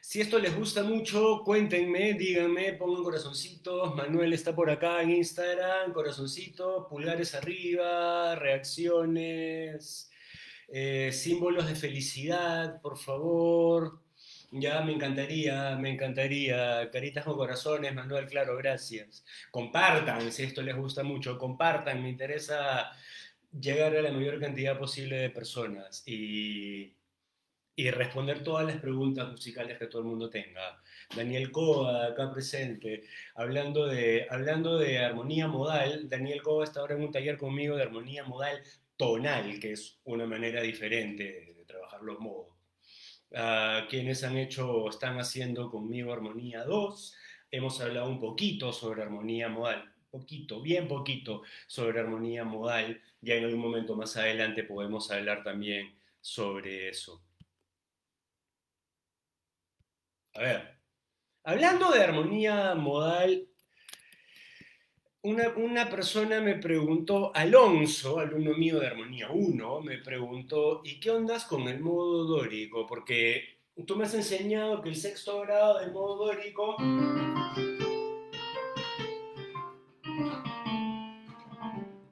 Si 0.00 0.20
esto 0.20 0.38
les 0.38 0.54
gusta 0.54 0.84
mucho, 0.84 1.42
cuéntenme, 1.44 2.14
díganme, 2.14 2.74
pongan 2.74 3.02
corazoncitos. 3.02 3.94
Manuel 3.96 4.32
está 4.32 4.54
por 4.54 4.70
acá 4.70 5.02
en 5.02 5.10
Instagram, 5.10 5.92
corazoncitos, 5.92 6.86
pulgares 6.88 7.34
arriba, 7.34 8.36
reacciones, 8.36 10.08
eh, 10.68 11.10
símbolos 11.12 11.66
de 11.66 11.74
felicidad, 11.74 12.80
por 12.80 12.96
favor. 12.96 14.01
Ya 14.52 14.80
me 14.82 14.92
encantaría, 14.92 15.76
me 15.76 15.90
encantaría. 15.90 16.90
Caritas 16.90 17.24
con 17.24 17.36
corazones, 17.36 17.94
Manuel, 17.94 18.26
claro, 18.26 18.56
gracias. 18.56 19.24
Compartan, 19.50 20.30
si 20.30 20.44
esto 20.44 20.62
les 20.62 20.76
gusta 20.76 21.02
mucho, 21.02 21.38
compartan, 21.38 22.02
me 22.02 22.10
interesa 22.10 22.92
llegar 23.58 23.96
a 23.96 24.02
la 24.02 24.12
mayor 24.12 24.38
cantidad 24.40 24.78
posible 24.78 25.16
de 25.16 25.30
personas. 25.30 26.02
Y 26.06 26.94
y 27.74 27.90
responder 27.90 28.42
todas 28.42 28.66
las 28.66 28.76
preguntas 28.80 29.30
musicales 29.30 29.78
que 29.78 29.86
todo 29.86 30.02
el 30.02 30.08
mundo 30.08 30.28
tenga. 30.30 30.82
Daniel 31.16 31.50
Coa, 31.50 32.06
acá 32.06 32.30
presente, 32.32 33.04
hablando 33.34 33.86
de, 33.86 34.26
hablando 34.30 34.78
de 34.78 34.98
armonía 34.98 35.48
modal. 35.48 36.08
Daniel 36.08 36.42
Coa 36.42 36.64
está 36.64 36.80
ahora 36.80 36.94
en 36.94 37.02
un 37.02 37.12
taller 37.12 37.38
conmigo 37.38 37.76
de 37.76 37.82
armonía 37.84 38.24
modal 38.24 38.62
tonal, 38.96 39.58
que 39.60 39.72
es 39.72 39.98
una 40.04 40.26
manera 40.26 40.60
diferente 40.62 41.54
de 41.56 41.64
trabajar 41.66 42.02
los 42.02 42.18
modos. 42.20 42.51
Uh, 43.34 43.88
quienes 43.88 44.24
han 44.24 44.36
hecho, 44.36 44.90
están 44.90 45.18
haciendo 45.18 45.70
conmigo 45.70 46.12
Armonía 46.12 46.64
2, 46.64 47.16
hemos 47.50 47.80
hablado 47.80 48.10
un 48.10 48.20
poquito 48.20 48.74
sobre 48.74 49.02
armonía 49.02 49.48
modal, 49.48 49.90
poquito, 50.10 50.60
bien 50.60 50.86
poquito 50.86 51.42
sobre 51.66 52.00
armonía 52.00 52.44
modal, 52.44 53.00
ya 53.22 53.36
en 53.36 53.44
algún 53.44 53.60
momento 53.60 53.96
más 53.96 54.18
adelante 54.18 54.64
podemos 54.64 55.10
hablar 55.10 55.42
también 55.42 55.98
sobre 56.20 56.90
eso. 56.90 57.24
A 60.34 60.40
ver, 60.40 60.78
hablando 61.42 61.90
de 61.90 62.02
armonía 62.02 62.74
modal, 62.74 63.48
una, 65.22 65.88
persona 65.88 66.40
me 66.40 66.56
preguntó, 66.56 67.32
Alonso, 67.34 68.18
alumno 68.18 68.54
mío 68.54 68.80
de 68.80 68.88
Armonía 68.88 69.30
1, 69.30 69.80
me 69.80 69.98
preguntó, 69.98 70.82
¿y 70.84 70.98
qué 70.98 71.10
ondas 71.10 71.44
con 71.44 71.68
el 71.68 71.80
modo 71.80 72.24
dórico? 72.24 72.86
Porque 72.86 73.60
tú 73.86 73.96
me 73.96 74.04
has 74.04 74.14
enseñado 74.14 74.82
que 74.82 74.88
el 74.88 74.96
sexto 74.96 75.40
grado 75.42 75.78
del 75.78 75.92
modo 75.92 76.26
dórico 76.26 76.76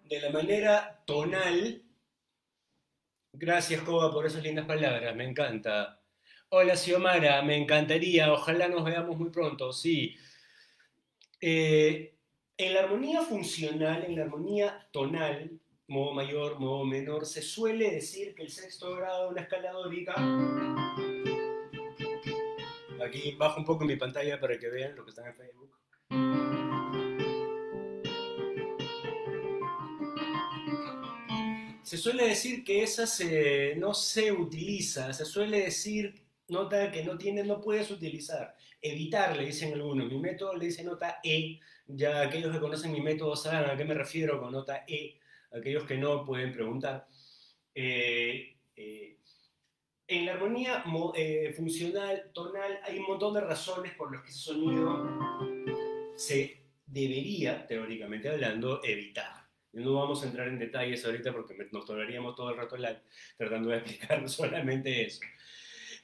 de 0.08 0.20
la 0.20 0.30
manera 0.30 1.02
tonal, 1.04 1.82
gracias 3.32 3.82
Coba 3.82 4.12
por 4.12 4.26
esas 4.26 4.42
lindas 4.42 4.66
palabras, 4.66 5.14
me 5.16 5.24
encanta, 5.24 6.00
Hola, 6.52 6.76
Xiomara, 6.76 7.42
me 7.42 7.56
encantaría, 7.56 8.32
ojalá 8.32 8.66
nos 8.68 8.84
veamos 8.84 9.16
muy 9.16 9.30
pronto, 9.30 9.72
sí. 9.72 10.16
Eh, 11.40 12.19
en 12.60 12.74
la 12.74 12.80
armonía 12.80 13.22
funcional, 13.22 14.04
en 14.04 14.16
la 14.16 14.24
armonía 14.24 14.86
tonal, 14.92 15.50
modo 15.88 16.12
mayor, 16.12 16.58
modo 16.58 16.84
menor, 16.84 17.24
se 17.24 17.40
suele 17.40 17.90
decir 17.90 18.34
que 18.34 18.42
el 18.42 18.50
sexto 18.50 18.94
grado 18.96 19.24
de 19.24 19.30
una 19.30 19.40
escala 19.42 19.72
dórica... 19.72 20.14
Aquí 23.02 23.34
bajo 23.38 23.60
un 23.60 23.64
poco 23.64 23.86
mi 23.86 23.96
pantalla 23.96 24.38
para 24.38 24.58
que 24.58 24.68
vean 24.68 24.94
lo 24.94 25.04
que 25.04 25.10
están 25.10 25.28
en 25.28 25.34
Facebook. 25.34 25.74
Se 31.82 31.96
suele 31.96 32.28
decir 32.28 32.62
que 32.62 32.82
esa 32.82 33.04
no 33.78 33.94
se 33.94 34.32
utiliza, 34.32 35.14
se 35.14 35.24
suele 35.24 35.62
decir 35.62 36.22
nota 36.48 36.92
que 36.92 37.04
no 37.04 37.16
tienes, 37.16 37.46
no 37.46 37.62
puedes 37.62 37.90
utilizar. 37.90 38.54
Evitar, 38.82 39.36
le 39.36 39.46
dicen 39.46 39.74
algunos. 39.74 40.10
Mi 40.10 40.18
método 40.18 40.56
le 40.56 40.66
dice 40.66 40.84
nota 40.84 41.20
E. 41.22 41.60
Ya 41.86 42.22
aquellos 42.22 42.52
que 42.52 42.60
conocen 42.60 42.92
mi 42.92 43.00
método 43.00 43.36
saben 43.36 43.68
a 43.68 43.76
qué 43.76 43.84
me 43.84 43.94
refiero 43.94 44.40
con 44.40 44.52
nota 44.52 44.84
E. 44.86 45.18
Aquellos 45.52 45.84
que 45.84 45.98
no 45.98 46.24
pueden 46.24 46.52
preguntar. 46.52 47.06
Eh, 47.74 48.56
eh, 48.76 49.18
en 50.06 50.26
la 50.26 50.32
armonía 50.32 50.82
eh, 51.14 51.52
funcional, 51.56 52.30
tonal, 52.32 52.80
hay 52.82 52.98
un 52.98 53.06
montón 53.06 53.34
de 53.34 53.42
razones 53.42 53.94
por 53.94 54.12
las 54.12 54.22
que 54.22 54.30
ese 54.30 54.40
sonido 54.40 55.08
se 56.16 56.64
debería, 56.84 57.66
teóricamente 57.66 58.28
hablando, 58.28 58.80
evitar. 58.82 59.48
No 59.72 59.94
vamos 59.94 60.22
a 60.22 60.26
entrar 60.26 60.48
en 60.48 60.58
detalles 60.58 61.04
ahorita 61.04 61.32
porque 61.32 61.56
nos 61.70 61.84
tomaríamos 61.84 62.34
todo 62.34 62.50
el 62.50 62.56
rato 62.56 62.76
tratando 63.36 63.70
de 63.70 63.76
explicar 63.78 64.28
solamente 64.28 65.06
eso. 65.06 65.20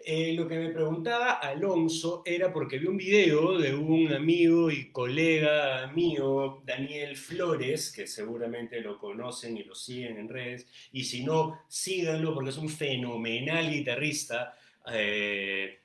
Eh, 0.01 0.35
lo 0.35 0.47
que 0.47 0.59
me 0.59 0.71
preguntaba 0.71 1.33
Alonso 1.33 2.23
era 2.25 2.53
porque 2.53 2.79
vi 2.79 2.87
un 2.87 2.97
video 2.97 3.59
de 3.59 3.75
un 3.75 4.13
amigo 4.13 4.71
y 4.71 4.91
colega 4.93 5.91
mío, 5.93 6.63
Daniel 6.65 7.17
Flores, 7.17 7.93
que 7.93 8.07
seguramente 8.07 8.81
lo 8.81 8.99
conocen 8.99 9.57
y 9.57 9.65
lo 9.65 9.75
siguen 9.75 10.19
en 10.19 10.29
redes, 10.29 10.67
y 10.93 11.05
si 11.05 11.25
no, 11.25 11.63
síganlo 11.69 12.35
porque 12.35 12.51
es 12.51 12.59
un 12.59 12.69
fenomenal 12.69 13.71
guitarrista. 13.71 14.57
Eh, 14.93 15.81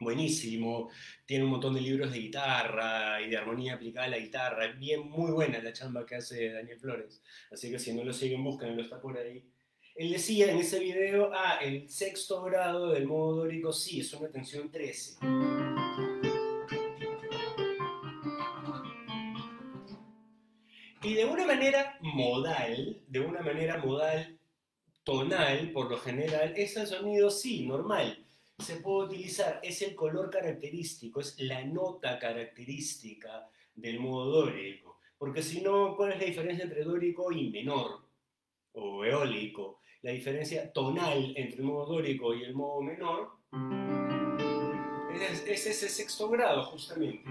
buenísimo, 0.00 0.90
tiene 1.24 1.44
un 1.44 1.50
montón 1.50 1.74
de 1.74 1.80
libros 1.80 2.12
de 2.12 2.18
guitarra 2.18 3.20
y 3.20 3.30
de 3.30 3.36
armonía 3.36 3.74
aplicada 3.74 4.06
a 4.06 4.10
la 4.10 4.18
guitarra, 4.18 4.66
bien 4.68 5.08
muy 5.08 5.30
buena 5.32 5.58
la 5.58 5.72
chamba 5.72 6.06
que 6.06 6.16
hace 6.16 6.52
Daniel 6.52 6.78
Flores, 6.78 7.22
así 7.50 7.70
que 7.70 7.78
si 7.78 7.92
no 7.94 8.04
lo 8.04 8.12
siguen, 8.12 8.44
búsquenlo, 8.44 8.82
está 8.82 9.00
por 9.00 9.16
ahí. 9.18 9.44
Él 9.96 10.10
decía 10.10 10.52
en 10.52 10.58
ese 10.58 10.78
video, 10.78 11.30
ah, 11.32 11.58
el 11.62 11.88
sexto 11.88 12.42
grado 12.42 12.90
del 12.90 13.06
modo 13.06 13.36
dórico 13.36 13.72
sí, 13.72 14.00
es 14.00 14.12
una 14.12 14.28
tensión 14.28 14.70
13. 14.70 15.16
Y 21.02 21.14
de 21.14 21.24
una 21.24 21.46
manera 21.46 21.98
modal, 22.02 23.00
de 23.08 23.20
una 23.20 23.40
manera 23.40 23.78
modal 23.78 24.38
tonal, 25.02 25.72
por 25.72 25.90
lo 25.90 25.96
general, 25.96 26.52
ese 26.56 26.84
sonido 26.86 27.30
sí, 27.30 27.66
normal, 27.66 28.22
se 28.58 28.76
puede 28.76 29.06
utilizar, 29.06 29.60
es 29.62 29.80
el 29.80 29.94
color 29.94 30.28
característico, 30.28 31.20
es 31.20 31.36
la 31.38 31.64
nota 31.64 32.18
característica 32.18 33.48
del 33.74 33.98
modo 34.00 34.42
dórico. 34.42 34.98
Porque 35.16 35.42
si 35.42 35.62
no, 35.62 35.96
¿cuál 35.96 36.12
es 36.12 36.18
la 36.18 36.26
diferencia 36.26 36.64
entre 36.64 36.84
dórico 36.84 37.32
y 37.32 37.48
menor? 37.48 38.04
O 38.72 39.02
eólico 39.02 39.80
la 40.06 40.12
diferencia 40.12 40.72
tonal 40.72 41.32
entre 41.34 41.58
el 41.58 41.64
modo 41.64 41.94
dórico 41.94 42.32
y 42.32 42.44
el 42.44 42.54
modo 42.54 42.80
menor 42.80 43.32
es, 45.12 45.66
ese 45.66 45.88
sexto 45.88 46.28
grado 46.28 46.62
justamente. 46.66 47.28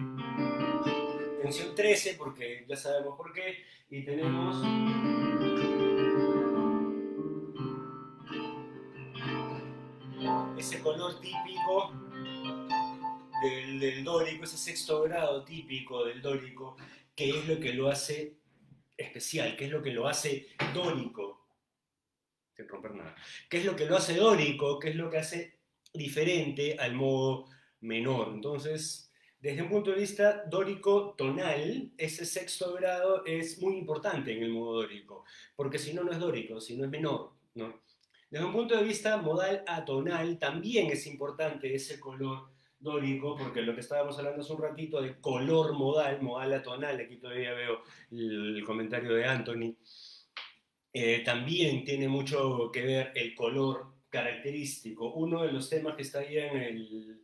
Tensión 1.42 1.74
13 1.74 2.16
porque 2.16 2.66
ya 2.68 2.76
sabemos 2.76 3.16
por 3.16 3.32
qué 3.32 3.64
y 3.90 4.04
tenemos 4.04 4.58
ese 10.58 10.82
color 10.82 11.22
típico 11.22 11.94
del, 13.42 13.80
del, 13.80 14.04
dórico, 14.04 14.44
ese 14.44 14.58
sexto 14.58 15.04
grado 15.04 15.46
típico 15.46 16.04
del 16.04 16.22
dórico, 16.22 16.76
que 17.16 17.30
es 17.30 17.48
lo 17.48 17.58
que 17.58 17.72
lo 17.72 17.88
hace 17.88 18.36
especial, 18.98 19.56
que 19.56 19.64
es 19.64 19.72
lo 19.72 19.82
que 19.82 19.92
lo 19.92 20.10
hace 20.10 20.48
dórico 20.74 21.35
romper 22.76 22.96
nada. 22.96 23.16
¿Qué 23.50 23.58
es 23.58 23.66
lo 23.66 23.76
que 23.76 23.86
lo 23.86 23.98
hace 23.98 24.16
dórico? 24.16 24.80
¿Qué 24.80 24.90
es 24.90 24.96
lo 24.96 25.10
que 25.10 25.18
hace 25.18 25.60
diferente 25.94 26.78
al 26.80 26.94
modo 26.94 27.48
menor? 27.82 28.30
Entonces, 28.34 29.12
desde 29.40 29.62
un 29.62 29.70
punto 29.70 29.92
de 29.92 30.00
vista 30.00 30.44
dórico 30.50 31.14
tonal, 31.18 31.92
ese 31.98 32.26
sexto 32.26 32.74
grado 32.74 33.24
es 33.26 33.62
muy 33.62 33.78
importante 33.78 34.36
en 34.36 34.42
el 34.42 34.50
modo 34.50 34.82
dórico, 34.82 35.24
porque 35.56 35.78
si 35.78 35.94
no, 35.94 36.04
no 36.04 36.12
es 36.12 36.20
dórico, 36.20 36.60
si 36.60 36.76
no 36.76 36.86
es 36.86 36.90
menor. 36.90 37.34
¿no? 37.54 37.82
Desde 38.30 38.46
un 38.46 38.54
punto 38.54 38.76
de 38.76 38.84
vista 38.84 39.18
modal 39.18 39.64
atonal, 39.68 40.40
también 40.40 40.88
es 40.88 41.06
importante 41.06 41.74
ese 41.74 42.00
color 42.00 42.50
dórico, 42.80 43.36
porque 43.36 43.62
lo 43.62 43.74
que 43.74 43.82
estábamos 43.82 44.18
hablando 44.18 44.42
hace 44.42 44.54
un 44.54 44.62
ratito 44.62 45.02
de 45.02 45.20
color 45.20 45.74
modal, 45.74 46.22
modal 46.22 46.54
atonal, 46.54 47.00
aquí 47.00 47.18
todavía 47.18 47.54
veo 47.54 47.82
el 48.12 48.64
comentario 48.66 49.14
de 49.14 49.26
Anthony, 49.26 49.76
eh, 50.98 51.24
también 51.26 51.84
tiene 51.84 52.08
mucho 52.08 52.72
que 52.72 52.82
ver 52.82 53.12
el 53.16 53.36
color 53.36 53.88
característico. 54.10 55.12
Uno 55.12 55.44
de 55.44 55.52
los 55.52 55.70
temas 55.70 55.98
que 55.98 56.04
está 56.04 56.20
ahí 56.20 56.38
en 56.38 56.56
el, 56.56 57.22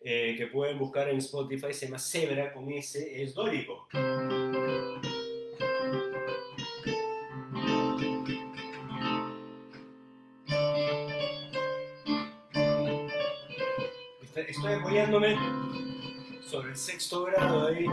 eh, 0.00 0.36
que 0.38 0.46
pueden 0.46 0.78
buscar 0.78 1.08
en 1.08 1.16
Spotify 1.16 1.74
se 1.74 1.86
llama 1.86 1.98
Zebra 1.98 2.52
con 2.52 2.70
ese, 2.70 3.20
es 3.20 3.34
dórico. 3.34 3.88
Estoy 14.22 14.72
apoyándome 14.74 15.36
sobre 16.42 16.70
el 16.70 16.76
sexto 16.76 17.24
grado 17.24 17.66
ahí 17.66 17.86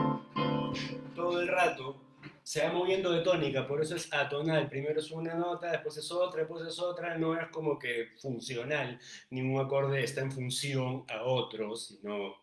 todo 1.16 1.42
el 1.42 1.48
rato 1.48 2.07
se 2.48 2.64
va 2.64 2.72
moviendo 2.72 3.12
de 3.12 3.24
tónica, 3.24 3.68
por 3.68 3.82
eso 3.82 3.98
es 3.98 4.08
atonal. 4.14 4.70
Primero 4.70 5.02
es 5.02 5.12
una 5.12 5.36
nota, 5.36 5.70
después 5.70 5.98
es 5.98 6.10
otra, 6.14 6.40
después 6.40 6.66
es 6.66 6.80
otra. 6.80 7.18
No 7.18 7.38
es 7.38 7.50
como 7.50 7.78
que 7.78 8.12
funcional. 8.22 8.98
Ningún 9.32 9.60
acorde 9.60 10.02
está 10.02 10.22
en 10.22 10.32
función 10.32 11.04
a 11.10 11.24
otro, 11.24 11.76
sino 11.76 12.42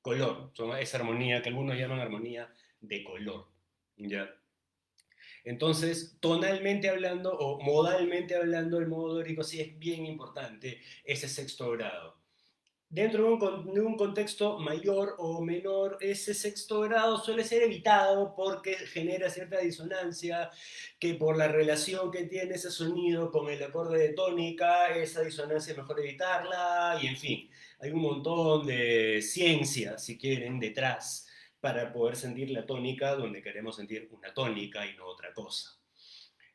color. 0.00 0.50
Es 0.80 0.94
armonía 0.94 1.42
que 1.42 1.50
algunos 1.50 1.76
llaman 1.76 2.00
armonía 2.00 2.50
de 2.80 3.04
color. 3.04 3.46
¿ya? 3.98 4.34
Entonces, 5.44 6.16
tonalmente 6.20 6.88
hablando 6.88 7.36
o 7.36 7.60
modalmente 7.60 8.36
hablando, 8.36 8.78
el 8.78 8.88
modo 8.88 9.16
dórico 9.16 9.44
sí 9.44 9.60
es 9.60 9.78
bien 9.78 10.06
importante 10.06 10.80
ese 11.04 11.28
sexto 11.28 11.70
grado. 11.72 12.16
Dentro 12.94 13.24
de 13.24 13.80
un, 13.80 13.96
contexto 13.96 14.60
mayor 14.60 15.16
o 15.18 15.42
menor, 15.42 15.98
ese 16.00 16.32
sexto 16.32 16.80
grado 16.82 17.18
suele 17.18 17.42
ser 17.42 17.62
evitado 17.64 18.36
porque 18.36 18.74
genera 18.74 19.28
cierta 19.28 19.58
disonancia, 19.58 20.52
que 21.00 21.14
por 21.14 21.36
la 21.36 21.48
relación 21.48 22.12
que 22.12 22.24
tiene 22.24 22.54
ese 22.54 22.70
sonido 22.70 23.32
con 23.32 23.50
el 23.50 23.60
acorde 23.64 23.98
de 23.98 24.14
tónica, 24.14 24.94
esa 24.94 25.22
disonancia 25.22 25.72
es 25.72 25.76
mejor 25.78 25.98
evitarla, 25.98 26.96
y 27.02 27.08
en 27.08 27.16
fin, 27.16 27.50
hay 27.80 27.90
un 27.90 28.00
montón 28.00 28.64
de 28.64 29.20
ciencia, 29.22 29.98
si 29.98 30.16
quieren, 30.16 30.60
detrás 30.60 31.26
para 31.60 31.92
poder 31.92 32.14
sentir 32.14 32.50
la 32.50 32.64
tónica 32.64 33.16
donde 33.16 33.42
queremos 33.42 33.74
sentir 33.74 34.08
una 34.12 34.32
tónica 34.32 34.86
y 34.86 34.94
no 34.96 35.06
otra 35.06 35.32
cosa. 35.32 35.76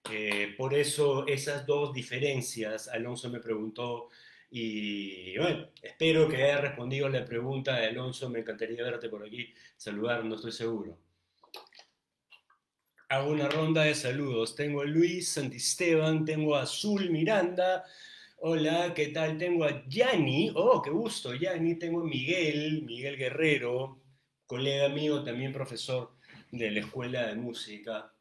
Eh, 0.10 0.56
por 0.58 0.74
eso 0.74 1.28
esas 1.28 1.66
dos 1.66 1.94
diferencias, 1.94 2.88
Alonso 2.88 3.30
me 3.30 3.42
preguntó 3.42 4.10
y 4.52 5.38
bueno, 5.38 5.68
espero 5.82 6.28
que 6.28 6.44
haya 6.44 6.62
respondido 6.62 7.08
la 7.10 7.26
pregunta 7.26 7.76
de 7.76 7.88
Alonso. 7.88 8.30
Me 8.30 8.40
encantaría 8.40 8.84
verte 8.84 9.10
por 9.10 9.26
aquí, 9.26 9.54
saludar, 9.78 10.26
no 10.26 10.36
estoy 10.36 10.52
seguro. 10.52 10.98
Hago 13.12 13.32
una 13.32 13.50
ronda 13.50 13.84
de 13.84 13.96
saludos. 13.96 14.56
Tengo 14.56 14.82
a 14.82 14.86
Luis 14.86 15.30
Santisteban, 15.30 16.26
tengo 16.26 16.56
a 16.56 16.62
Azul 16.62 17.10
Miranda. 17.10 17.84
Hola, 18.38 18.94
¿qué 18.94 19.08
tal? 19.08 19.36
Tengo 19.36 19.64
a 19.66 19.84
Yanni. 19.88 20.52
Oh, 20.54 20.80
qué 20.80 20.92
gusto, 20.92 21.34
Yanni. 21.34 21.80
Tengo 21.80 22.02
a 22.02 22.04
Miguel, 22.04 22.84
Miguel 22.84 23.18
Guerrero, 23.18 24.00
colega 24.46 24.90
mío, 24.90 25.24
también 25.24 25.52
profesor 25.52 26.12
de 26.52 26.70
la 26.70 26.82
Escuela 26.82 27.28
de 27.28 27.36
Música. 27.36 28.14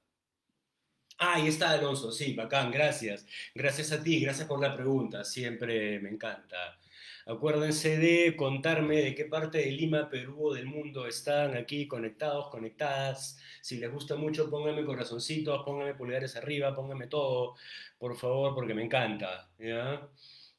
Ah, 1.21 1.35
ahí 1.35 1.49
está 1.49 1.71
Alonso, 1.71 2.13
sí, 2.13 2.33
bacán, 2.35 2.71
gracias. 2.71 3.27
Gracias 3.55 3.91
a 3.93 4.03
ti, 4.03 4.21
gracias 4.21 4.47
por 4.47 4.61
la 4.61 4.75
pregunta, 4.75 5.25
siempre 5.25 5.99
me 5.99 6.11
encanta. 6.11 6.79
Acuérdense 7.27 7.99
de 7.99 8.37
contarme 8.37 9.03
de 9.03 9.15
qué 9.15 9.25
parte 9.25 9.59
de 9.59 9.71
Lima, 9.73 10.09
Perú 10.09 10.49
o 10.49 10.55
del 10.55 10.67
mundo 10.67 11.07
están 11.07 11.57
aquí 11.57 11.89
conectados, 11.89 12.49
conectadas. 12.51 13.37
Si 13.61 13.79
les 13.79 13.93
gusta 13.93 14.15
mucho, 14.17 14.49
pónganme 14.49 14.85
corazoncitos, 14.85 15.63
pónganme 15.65 15.95
pulgares 15.95 16.37
arriba, 16.37 16.75
pónganme 16.75 17.09
todo, 17.09 17.57
por 17.99 18.17
favor, 18.17 18.55
porque 18.55 18.75
me 18.75 18.85
encanta. 18.85 19.51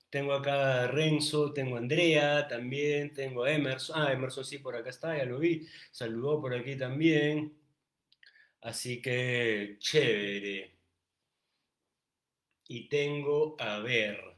Tengo 0.10 0.34
acá 0.34 0.84
a 0.84 0.88
Renzo, 0.88 1.54
tengo 1.54 1.76
a 1.76 1.80
Andrea 1.80 2.48
también, 2.48 3.14
tengo 3.14 3.44
a 3.46 3.52
Emerson. 3.52 3.96
Ah, 4.00 4.12
Emerson 4.12 4.44
sí, 4.44 4.58
por 4.58 4.76
acá 4.76 4.90
está, 4.90 5.18
ya 5.18 5.26
lo 5.26 5.40
vi. 5.40 5.66
Saludó 5.92 6.42
por 6.42 6.54
aquí 6.54 6.76
también. 6.76 7.59
Así 8.62 9.02
que, 9.02 9.78
chévere. 9.80 10.78
Y 12.68 12.88
tengo, 12.88 13.56
a 13.60 13.80
ver, 13.80 14.38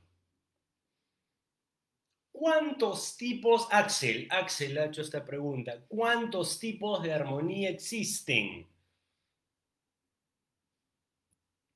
¿cuántos 2.31 3.17
tipos, 3.17 3.67
Axel, 3.71 4.27
Axel 4.31 4.77
ha 4.77 4.85
hecho 4.85 5.01
esta 5.01 5.25
pregunta, 5.25 5.85
¿cuántos 5.87 6.59
tipos 6.59 7.03
de 7.03 7.13
armonía 7.13 7.69
existen? 7.69 8.67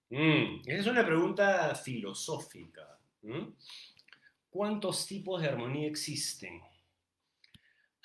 Mm, 0.09 0.61
esa 0.65 0.79
es 0.79 0.87
una 0.87 1.05
pregunta 1.05 1.75
filosófica. 1.75 2.99
¿Cuántos 4.49 5.05
tipos 5.05 5.41
de 5.41 5.49
armonía 5.49 5.87
existen? 5.87 6.61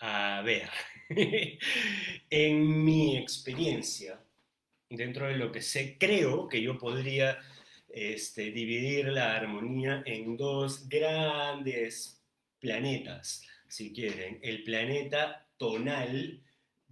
A 0.00 0.42
ver, 0.42 0.70
en 2.30 2.84
mi 2.84 3.16
experiencia, 3.16 4.18
dentro 4.90 5.28
de 5.28 5.36
lo 5.36 5.52
que 5.52 5.62
sé, 5.62 5.96
creo 5.98 6.48
que 6.48 6.60
yo 6.60 6.76
podría 6.76 7.38
este, 7.88 8.50
dividir 8.50 9.06
la 9.06 9.36
armonía 9.36 10.02
en 10.04 10.36
dos 10.36 10.88
grandes 10.88 12.20
planetas, 12.58 13.46
si 13.68 13.92
quieren, 13.92 14.40
el 14.42 14.64
planeta 14.64 15.48
tonal 15.56 16.42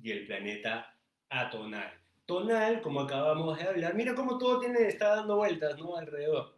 y 0.00 0.10
el 0.12 0.26
planeta 0.26 0.96
atonal. 1.28 1.92
Tonal, 2.24 2.80
como 2.80 3.00
acabamos 3.00 3.58
de 3.58 3.64
hablar, 3.64 3.94
mira 3.94 4.14
cómo 4.14 4.38
todo 4.38 4.62
está 4.62 5.16
dando 5.16 5.36
vueltas 5.36 5.78
¿no? 5.78 5.96
alrededor. 5.96 6.56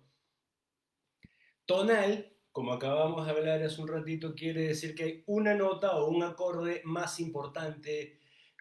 Tonal, 1.64 2.32
como 2.52 2.72
acabamos 2.72 3.24
de 3.24 3.32
hablar 3.32 3.62
hace 3.62 3.80
un 3.80 3.88
ratito, 3.88 4.34
quiere 4.34 4.68
decir 4.68 4.94
que 4.94 5.04
hay 5.04 5.24
una 5.26 5.54
nota 5.54 5.96
o 5.96 6.08
un 6.08 6.22
acorde 6.24 6.82
más 6.84 7.20
importante 7.20 8.18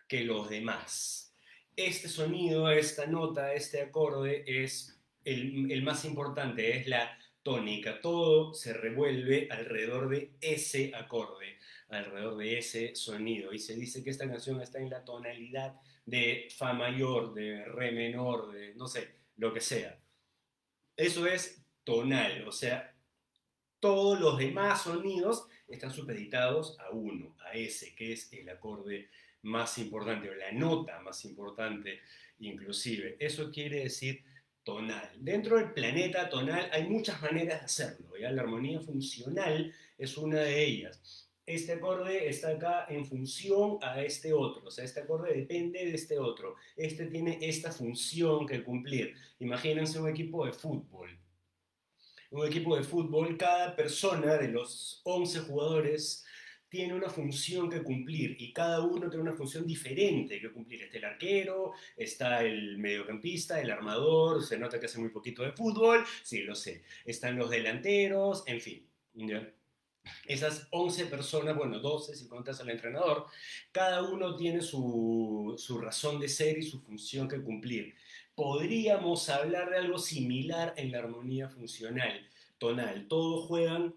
que 0.08 0.24
los 0.24 0.50
demás 0.50 1.29
este 1.86 2.10
sonido, 2.10 2.70
esta 2.70 3.06
nota, 3.06 3.54
este 3.54 3.82
acorde 3.82 4.44
es 4.46 5.00
el, 5.24 5.82
más 5.84 6.04
importante, 6.06 6.78
es 6.78 6.88
la 6.88 7.18
tónica. 7.44 8.02
Todo 8.02 8.54
se 8.54 8.74
revuelve 8.74 9.48
alrededor 9.50 10.10
de 10.10 10.34
ese 10.42 10.92
acorde, 10.96 11.58
alrededor 11.88 12.38
de 12.38 12.58
ese 12.58 12.96
sonido. 12.96 13.54
Y 13.54 13.60
se 13.60 13.76
dice 13.76 14.04
que 14.04 14.10
esta 14.10 14.28
canción 14.28 14.62
está 14.62 14.80
en 14.80 14.90
la 14.90 15.06
tonalidad 15.06 15.76
de 16.06 16.48
Fa 16.58 16.74
mayor, 16.74 17.34
de 17.34 17.64
Re 17.66 17.92
menor, 17.92 18.52
de 18.52 18.76
no 18.76 18.88
sé, 18.88 19.16
lo 19.38 19.54
que 19.54 19.62
sea. 19.62 20.00
Eso 20.96 21.28
es 21.28 21.64
tonal, 21.86 22.46
o 22.48 22.52
sea, 22.52 22.94
todos 23.80 24.20
los 24.20 24.38
demás 24.38 24.84
sonidos 24.84 25.48
están 25.70 25.92
supeditados 25.92 26.78
a 26.80 26.90
uno, 26.90 27.38
a 27.46 27.54
ese, 27.54 27.96
que 27.96 28.12
es 28.12 28.32
el 28.34 28.50
acorde 28.50 29.10
más 29.44 29.78
importante 29.78 30.30
o 30.30 30.36
la 30.36 30.52
nota 30.52 31.00
más 31.02 31.24
importante 31.26 32.00
inclusive. 32.40 33.18
Eso 33.20 33.52
quiere 33.52 33.84
decir 33.84 34.24
tonal. 34.64 35.10
Dentro 35.18 35.58
del 35.58 35.74
planeta 35.74 36.30
tonal 36.30 36.70
hay 36.72 36.88
muchas 36.88 37.22
maneras 37.22 37.60
de 37.60 37.66
hacerlo. 37.66 38.18
¿ya? 38.18 38.32
La 38.32 38.42
armonía 38.42 38.80
funcional 38.80 39.74
es 39.98 40.18
una 40.18 40.40
de 40.40 40.64
ellas. 40.64 41.30
Este 41.46 41.74
acorde 41.74 42.30
está 42.30 42.50
acá 42.50 42.86
en 42.90 43.04
función 43.04 43.80
a 43.82 44.04
este 44.04 44.34
otro, 44.34 44.68
o 44.68 44.70
sea, 44.70 44.86
este 44.86 45.00
acorde 45.00 45.34
depende 45.34 45.84
de 45.84 45.96
este 45.96 46.20
otro. 46.20 46.56
Este 46.78 47.08
tiene 47.08 47.40
esta 47.42 47.72
función 47.72 48.46
que 48.46 48.64
cumplir. 48.64 49.16
Imagínense 49.40 50.00
un 50.00 50.08
equipo 50.08 50.46
de 50.46 50.54
fútbol. 50.54 51.10
Un 52.30 52.46
equipo 52.46 52.78
de 52.78 52.84
fútbol, 52.84 53.36
cada 53.36 53.76
persona 53.76 54.38
de 54.38 54.50
los 54.50 55.02
11 55.04 55.40
jugadores 55.40 56.24
tiene 56.70 56.94
una 56.94 57.10
función 57.10 57.70
que 57.70 57.82
cumplir 57.82 58.36
y 58.40 58.54
cada 58.54 58.82
uno 58.82 59.10
tiene 59.10 59.24
una 59.24 59.36
función 59.36 59.66
diferente 59.66 60.40
que 60.40 60.52
cumplir. 60.52 60.84
Está 60.84 60.98
el 60.98 61.06
arquero, 61.06 61.74
está 61.98 62.44
el 62.44 62.78
mediocampista, 62.78 63.60
el 63.60 63.72
armador, 63.72 64.44
se 64.44 64.58
nota 64.58 64.80
que 64.80 64.86
hace 64.86 65.00
muy 65.00 65.10
poquito 65.10 65.44
de 65.44 65.52
fútbol, 65.52 66.06
sí, 66.24 66.44
lo 66.44 66.56
sé. 66.56 66.84
Están 67.06 67.38
los 67.38 67.50
delanteros, 67.50 68.44
en 68.46 68.62
fin. 68.62 68.88
Esas 70.26 70.68
11 70.72 71.08
personas, 71.08 71.56
bueno, 71.56 71.80
12 71.80 72.16
si 72.16 72.28
contas 72.28 72.60
al 72.62 72.70
entrenador, 72.70 73.26
cada 73.72 74.04
uno 74.04 74.36
tiene 74.36 74.62
su, 74.62 75.56
su 75.58 75.80
razón 75.80 76.20
de 76.20 76.30
ser 76.30 76.58
y 76.58 76.64
su 76.64 76.80
función 76.82 77.28
que 77.28 77.42
cumplir. 77.42 77.96
Podríamos 78.36 79.28
hablar 79.30 79.70
de 79.70 79.78
algo 79.78 79.98
similar 79.98 80.74
en 80.78 80.92
la 80.92 81.00
armonía 81.00 81.50
funcional, 81.50 82.28
tonal. 82.58 83.08
Todos 83.08 83.48
juegan 83.48 83.94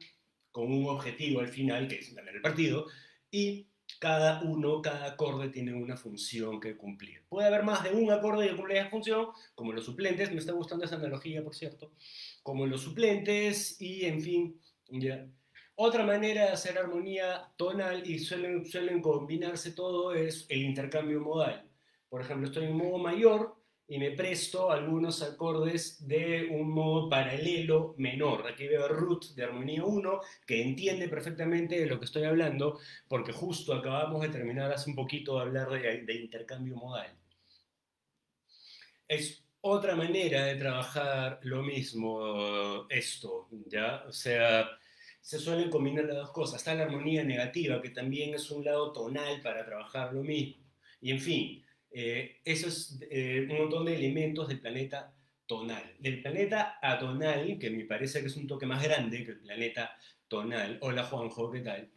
con 0.52 0.70
un 0.70 0.86
objetivo 0.86 1.40
al 1.40 1.48
final, 1.48 1.88
que 1.88 1.96
es 1.96 2.14
ganar 2.14 2.36
el 2.36 2.42
partido, 2.42 2.86
y 3.30 3.66
cada 3.98 4.42
uno, 4.42 4.82
cada 4.82 5.06
acorde 5.06 5.48
tiene 5.48 5.74
una 5.74 5.96
función 5.96 6.60
que 6.60 6.76
cumplir. 6.76 7.22
Puede 7.28 7.48
haber 7.48 7.62
más 7.62 7.82
de 7.82 7.90
un 7.90 8.10
acorde 8.10 8.48
que 8.48 8.56
cumple 8.56 8.78
esa 8.78 8.90
función, 8.90 9.28
como 9.54 9.72
los 9.72 9.84
suplentes, 9.84 10.30
me 10.30 10.38
está 10.38 10.52
gustando 10.52 10.84
esa 10.84 10.96
analogía, 10.96 11.42
por 11.42 11.54
cierto, 11.54 11.92
como 12.42 12.66
los 12.66 12.82
suplentes 12.82 13.80
y, 13.80 14.04
en 14.04 14.20
fin, 14.20 14.60
ya. 14.88 15.26
Otra 15.74 16.04
manera 16.04 16.42
de 16.44 16.50
hacer 16.50 16.78
armonía 16.78 17.48
tonal, 17.56 18.08
y 18.08 18.18
suelen, 18.18 18.66
suelen 18.66 19.00
combinarse 19.00 19.72
todo, 19.72 20.14
es 20.14 20.46
el 20.48 20.62
intercambio 20.62 21.20
modal. 21.20 21.66
Por 22.08 22.20
ejemplo, 22.20 22.46
estoy 22.46 22.64
en 22.64 22.76
modo 22.76 22.98
mayor, 22.98 23.56
y 23.92 23.98
me 23.98 24.12
presto 24.12 24.70
algunos 24.70 25.20
acordes 25.20 26.08
de 26.08 26.48
un 26.50 26.70
modo 26.70 27.10
paralelo 27.10 27.94
menor. 27.98 28.46
Aquí 28.46 28.66
veo 28.66 28.88
root 28.88 29.34
de 29.34 29.44
armonía 29.44 29.84
1, 29.84 30.20
que 30.46 30.62
entiende 30.62 31.08
perfectamente 31.08 31.78
de 31.78 31.84
lo 31.84 31.98
que 31.98 32.06
estoy 32.06 32.24
hablando, 32.24 32.78
porque 33.06 33.32
justo 33.32 33.74
acabamos 33.74 34.22
de 34.22 34.30
terminar 34.30 34.72
hace 34.72 34.88
un 34.88 34.96
poquito 34.96 35.34
de 35.34 35.42
hablar 35.42 35.68
de, 35.68 36.04
de 36.06 36.14
intercambio 36.14 36.74
modal. 36.74 37.14
Es 39.06 39.44
otra 39.60 39.94
manera 39.94 40.46
de 40.46 40.54
trabajar 40.54 41.38
lo 41.42 41.62
mismo 41.62 42.86
esto, 42.88 43.50
¿ya? 43.66 44.04
O 44.08 44.12
sea, 44.14 44.70
se 45.20 45.38
suelen 45.38 45.68
combinar 45.68 46.06
las 46.06 46.16
dos 46.16 46.30
cosas. 46.30 46.60
Está 46.60 46.74
la 46.74 46.84
armonía 46.84 47.24
negativa, 47.24 47.82
que 47.82 47.90
también 47.90 48.32
es 48.32 48.50
un 48.50 48.64
lado 48.64 48.90
tonal 48.94 49.42
para 49.42 49.66
trabajar 49.66 50.14
lo 50.14 50.22
mismo. 50.22 50.64
Y 51.02 51.10
en 51.10 51.20
fin, 51.20 51.62
eh, 51.92 52.40
eso 52.44 52.68
es 52.68 52.98
eh, 53.10 53.46
un 53.50 53.58
montón 53.58 53.84
de 53.86 53.94
elementos 53.94 54.48
del 54.48 54.60
planeta 54.60 55.14
tonal. 55.46 55.94
Del 55.98 56.22
planeta 56.22 56.78
atonal, 56.80 57.58
que 57.58 57.70
me 57.70 57.84
parece 57.84 58.20
que 58.20 58.28
es 58.28 58.36
un 58.36 58.46
toque 58.46 58.66
más 58.66 58.82
grande 58.82 59.24
que 59.24 59.32
el 59.32 59.40
planeta 59.40 59.96
tonal. 60.28 60.78
Hola 60.80 61.04
Juanjo, 61.04 61.50
¿qué 61.50 61.60
tal? 61.60 61.90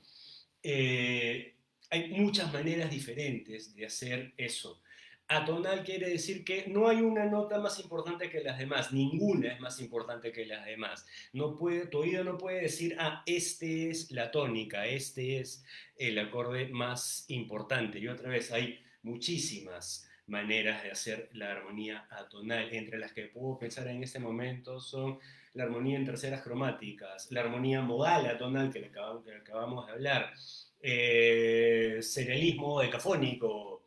Eh, 0.61 1.55
hay 1.89 2.09
muchas 2.09 2.51
maneras 2.51 2.89
diferentes 2.91 3.75
de 3.75 3.85
hacer 3.85 4.33
eso. 4.37 4.81
Atonal 5.27 5.83
quiere 5.83 6.09
decir 6.09 6.43
que 6.43 6.65
no 6.67 6.87
hay 6.87 6.97
una 6.97 7.25
nota 7.25 7.57
más 7.59 7.79
importante 7.79 8.29
que 8.29 8.41
las 8.41 8.59
demás, 8.59 8.93
ninguna 8.93 9.53
es 9.53 9.59
más 9.59 9.79
importante 9.79 10.31
que 10.31 10.45
las 10.45 10.65
demás. 10.65 11.05
No 11.33 11.55
puede, 11.55 11.87
tu 11.87 11.99
oído 11.99 12.23
no 12.23 12.37
puede 12.37 12.61
decir, 12.61 12.95
ah, 12.99 13.23
este 13.25 13.89
es 13.89 14.11
la 14.11 14.29
tónica, 14.29 14.85
este 14.85 15.39
es 15.39 15.63
el 15.97 16.19
acorde 16.19 16.67
más 16.67 17.25
importante. 17.29 17.97
Y 17.97 18.07
otra 18.07 18.29
vez, 18.29 18.51
hay 18.51 18.84
muchísimas 19.05 20.09
maneras 20.27 20.83
de 20.83 20.91
hacer 20.91 21.29
la 21.33 21.51
armonía 21.51 22.07
atonal, 22.09 22.73
entre 22.73 22.97
las 22.97 23.13
que 23.13 23.27
puedo 23.27 23.57
pensar 23.59 23.87
en 23.87 24.03
este 24.03 24.19
momento 24.19 24.79
son 24.79 25.19
la 25.53 25.63
armonía 25.63 25.97
en 25.97 26.05
terceras 26.05 26.41
cromáticas, 26.41 27.31
la 27.31 27.41
armonía 27.41 27.81
modal 27.81 28.25
atonal 28.25 28.73
que, 28.73 28.85
acabamos, 28.85 29.85
de 29.85 29.93
hablar, 29.93 30.33
eh, 30.81 31.99
serialismo 32.01 32.81
decafónico, 32.81 33.85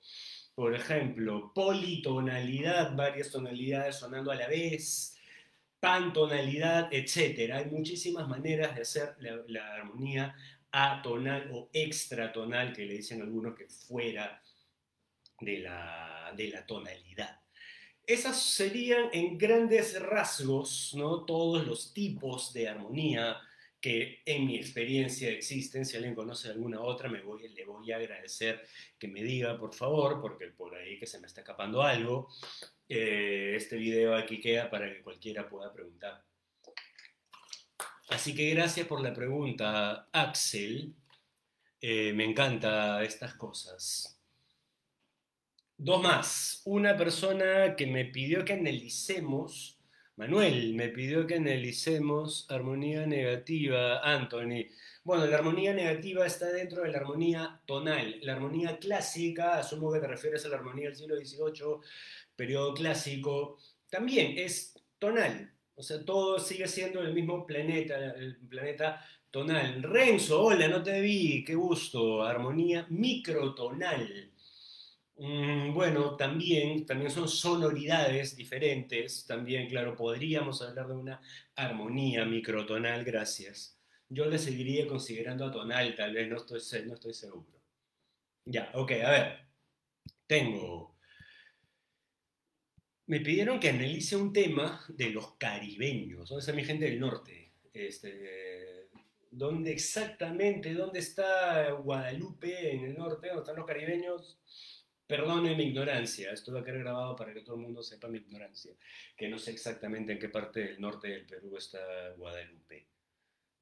por 0.55 0.75
ejemplo, 0.75 1.53
politonalidad, 1.55 2.97
varias 2.97 3.31
tonalidades 3.31 3.97
sonando 3.97 4.31
a 4.31 4.37
la 4.37 4.49
vez, 4.49 5.17
pantonalidad, 5.81 6.89
etc. 6.93 7.53
Hay 7.53 7.67
muchísimas 7.67 8.29
maneras 8.29 8.75
de 8.75 8.83
hacer 8.83 9.17
la, 9.19 9.75
armonía 9.75 10.35
atonal 10.71 11.51
o 11.53 11.69
extratonal, 11.73 12.73
que 12.73 12.87
le 12.87 12.95
dicen 12.95 13.23
algunos 13.23 13.55
que 13.55 13.67
fuera 13.67 14.43
de 15.41 15.59
la, 15.59 16.33
de 16.37 16.49
la 16.49 16.67
tonalidad. 16.67 17.41
Esas 18.07 18.43
serían 18.43 19.11
en 19.13 19.37
grandes 19.37 20.01
rasgos 20.01 20.95
¿no? 20.97 21.25
todos 21.25 21.67
los 21.67 21.93
tipos 21.93 22.53
de 22.55 22.69
armonía 22.69 23.39
que 23.81 24.23
en 24.25 24.47
mi 24.47 24.57
experiencia 24.57 25.31
existen. 25.31 25.85
Si 25.85 25.97
alguien 25.97 26.15
conoce 26.15 26.49
alguna 26.49 26.81
otra, 26.81 27.09
me 27.09 27.21
voy, 27.21 27.49
le 27.49 27.65
voy 27.65 27.93
a 27.93 27.97
agradecer 27.97 28.67
que 28.99 29.09
me 29.09 29.23
diga, 29.23 29.59
por 29.59 29.75
favor, 29.75 30.21
porque 30.21 30.47
por 30.49 30.75
ahí 30.75 30.99
que 30.99 31.07
se 31.07 31.21
me 31.21 31.27
está 31.27 31.43
escapando 31.43 31.83
algo. 31.83 32.29
Eh, 32.89 33.53
este 33.57 33.77
video 33.77 34.17
aquí 34.17 34.41
queda 34.41 34.71
para 34.71 34.93
que 34.93 35.03
cualquiera 35.03 35.49
pueda 35.49 35.73
preguntar. 35.73 36.25
Así 38.09 38.35
que 38.35 38.51
gracias 38.51 38.87
por 38.87 39.03
la 39.03 39.13
pregunta, 39.13 40.09
Axel. 40.13 40.95
Eh, 41.81 42.13
me 42.15 42.25
encanta 42.25 43.05
estas 43.05 43.35
cosas. 43.35 44.18
Dos 45.79 46.03
más. 46.03 46.61
Una 46.67 46.97
persona 46.97 47.75
que 47.75 47.87
me 47.87 48.05
pidió 48.05 48.45
que 48.45 48.53
analicemos 48.53 49.79
Manuel 50.19 50.75
me 50.75 50.89
pidió 50.89 51.29
que 51.29 51.37
analicemos 51.37 52.45
armonía 52.51 53.07
negativa, 53.07 54.01
Anthony. 54.01 54.67
Bueno, 55.05 55.27
la 55.27 55.37
armonía 55.37 55.73
negativa 55.73 56.27
está 56.27 56.51
dentro 56.51 56.83
de 56.83 56.91
la 56.91 56.99
armonía 56.99 57.61
tonal. 57.67 58.19
La 58.23 58.33
armonía 58.33 58.81
clásica, 58.81 59.59
asumo 59.59 59.93
que 59.93 60.01
te 60.01 60.09
refieres 60.09 60.45
a 60.45 60.49
la 60.49 60.57
armonía 60.57 60.87
del 60.89 60.97
siglo 60.97 61.17
XVIII, 61.17 61.89
periodo 62.35 62.75
clásico, 62.75 63.59
también 63.89 64.37
es 64.37 64.75
tonal. 64.99 65.55
O 65.77 65.85
sea, 65.85 66.05
todo 66.05 66.41
sigue 66.41 66.67
siendo 66.67 67.01
el 67.01 67.15
mismo 67.15 67.47
planeta, 67.47 67.97
el 68.17 68.39
planeta 68.49 69.01
tonal. 69.31 69.85
Renzo, 69.85 70.43
hola, 70.43 70.67
no 70.67 70.83
te 70.83 71.01
vi, 71.01 71.45
qué 71.45 71.55
gusto. 71.55 72.25
Armonía 72.25 72.87
microtonal. 72.91 74.28
Mm, 75.19 75.75
bueno, 75.75 76.17
también, 76.17 76.87
también 76.87 77.11
son 77.11 77.29
sonoridades 77.29 78.37
diferentes. 78.37 79.27
También, 79.27 79.69
claro, 79.69 79.97
podríamos 79.97 80.63
hablar 80.63 80.87
de 80.89 80.95
una 80.95 81.21
armonía 81.57 82.25
microtonal, 82.25 83.05
gracias. 83.05 83.79
Yo 84.09 84.27
le 84.27 84.39
seguiría 84.39 84.87
considerando 84.87 85.45
atonal, 85.47 85.95
tal 85.97 86.15
vez, 86.15 86.29
no 86.29 86.37
estoy, 86.37 86.61
no 86.87 86.95
estoy 86.95 87.15
seguro. 87.15 87.61
Ya, 88.45 88.71
ok, 88.75 88.93
a 89.05 89.11
ver. 89.11 89.49
Tengo... 90.27 90.97
Me 93.07 93.21
pidieron 93.21 93.59
que 93.59 93.71
analice 93.71 94.17
un 94.17 94.33
tema 94.35 94.85
de 94.89 95.11
los 95.11 95.37
caribeños, 95.39 96.29
¿dónde 96.29 96.41
está 96.41 96.53
mi 96.53 96.63
gente 96.63 96.85
del 96.85 97.01
norte? 97.01 97.55
Este, 97.73 98.91
¿Dónde 99.31 99.73
exactamente, 99.73 100.75
dónde 100.75 100.99
está 100.99 101.71
Guadalupe 101.73 102.75
en 102.75 102.85
el 102.85 102.99
norte? 102.99 103.29
¿Dónde 103.29 103.43
están 103.43 103.57
los 103.57 103.67
caribeños? 103.67 104.39
Perdone 105.09 105.57
mi 105.57 105.65
ignorancia, 105.65 106.33
esto 106.33 106.53
va 106.53 106.61
a 106.61 106.63
quedar 106.63 106.81
grabado 106.81 107.17
para 107.17 107.33
que 107.33 107.41
todo 107.41 107.57
el 107.57 107.63
mundo 107.63 107.83
sepa 107.83 108.09
mi 108.09 108.19
ignorancia, 108.19 108.75
que 109.17 109.27
no 109.27 109.39
sé 109.39 109.53
exactamente 109.53 110.13
en 110.13 110.19
qué 110.19 110.29
parte 110.29 110.61
del 110.61 110.79
norte 110.79 111.09
del 111.09 111.25
Perú 111.25 111.57
está 111.57 111.79
Guadalupe. 112.19 112.87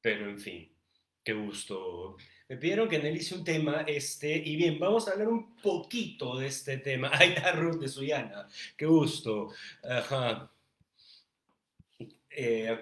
Pero 0.01 0.29
en 0.29 0.41
fin, 0.41 0.69
qué 1.23 1.33
gusto. 1.35 2.17
Me 2.49 2.57
pidieron 2.57 2.89
que 2.89 2.97
analice 2.97 3.37
un 3.37 3.45
tema 3.45 3.85
este, 3.87 4.37
y 4.37 4.57
bien, 4.57 4.81
vamos 4.81 5.07
a 5.07 5.13
hablar 5.13 5.29
un 5.29 5.55
poquito 5.55 6.37
de 6.37 6.49
este 6.49 6.79
tema. 6.79 7.11
Ay, 7.15 7.37
la 7.37 7.53
Ruth 7.53 7.81
de 7.81 7.89
Suyana, 7.89 8.49
qué 8.77 8.87
gusto. 8.87 9.53
Ajá. 9.85 10.51
Eh, 12.29 12.77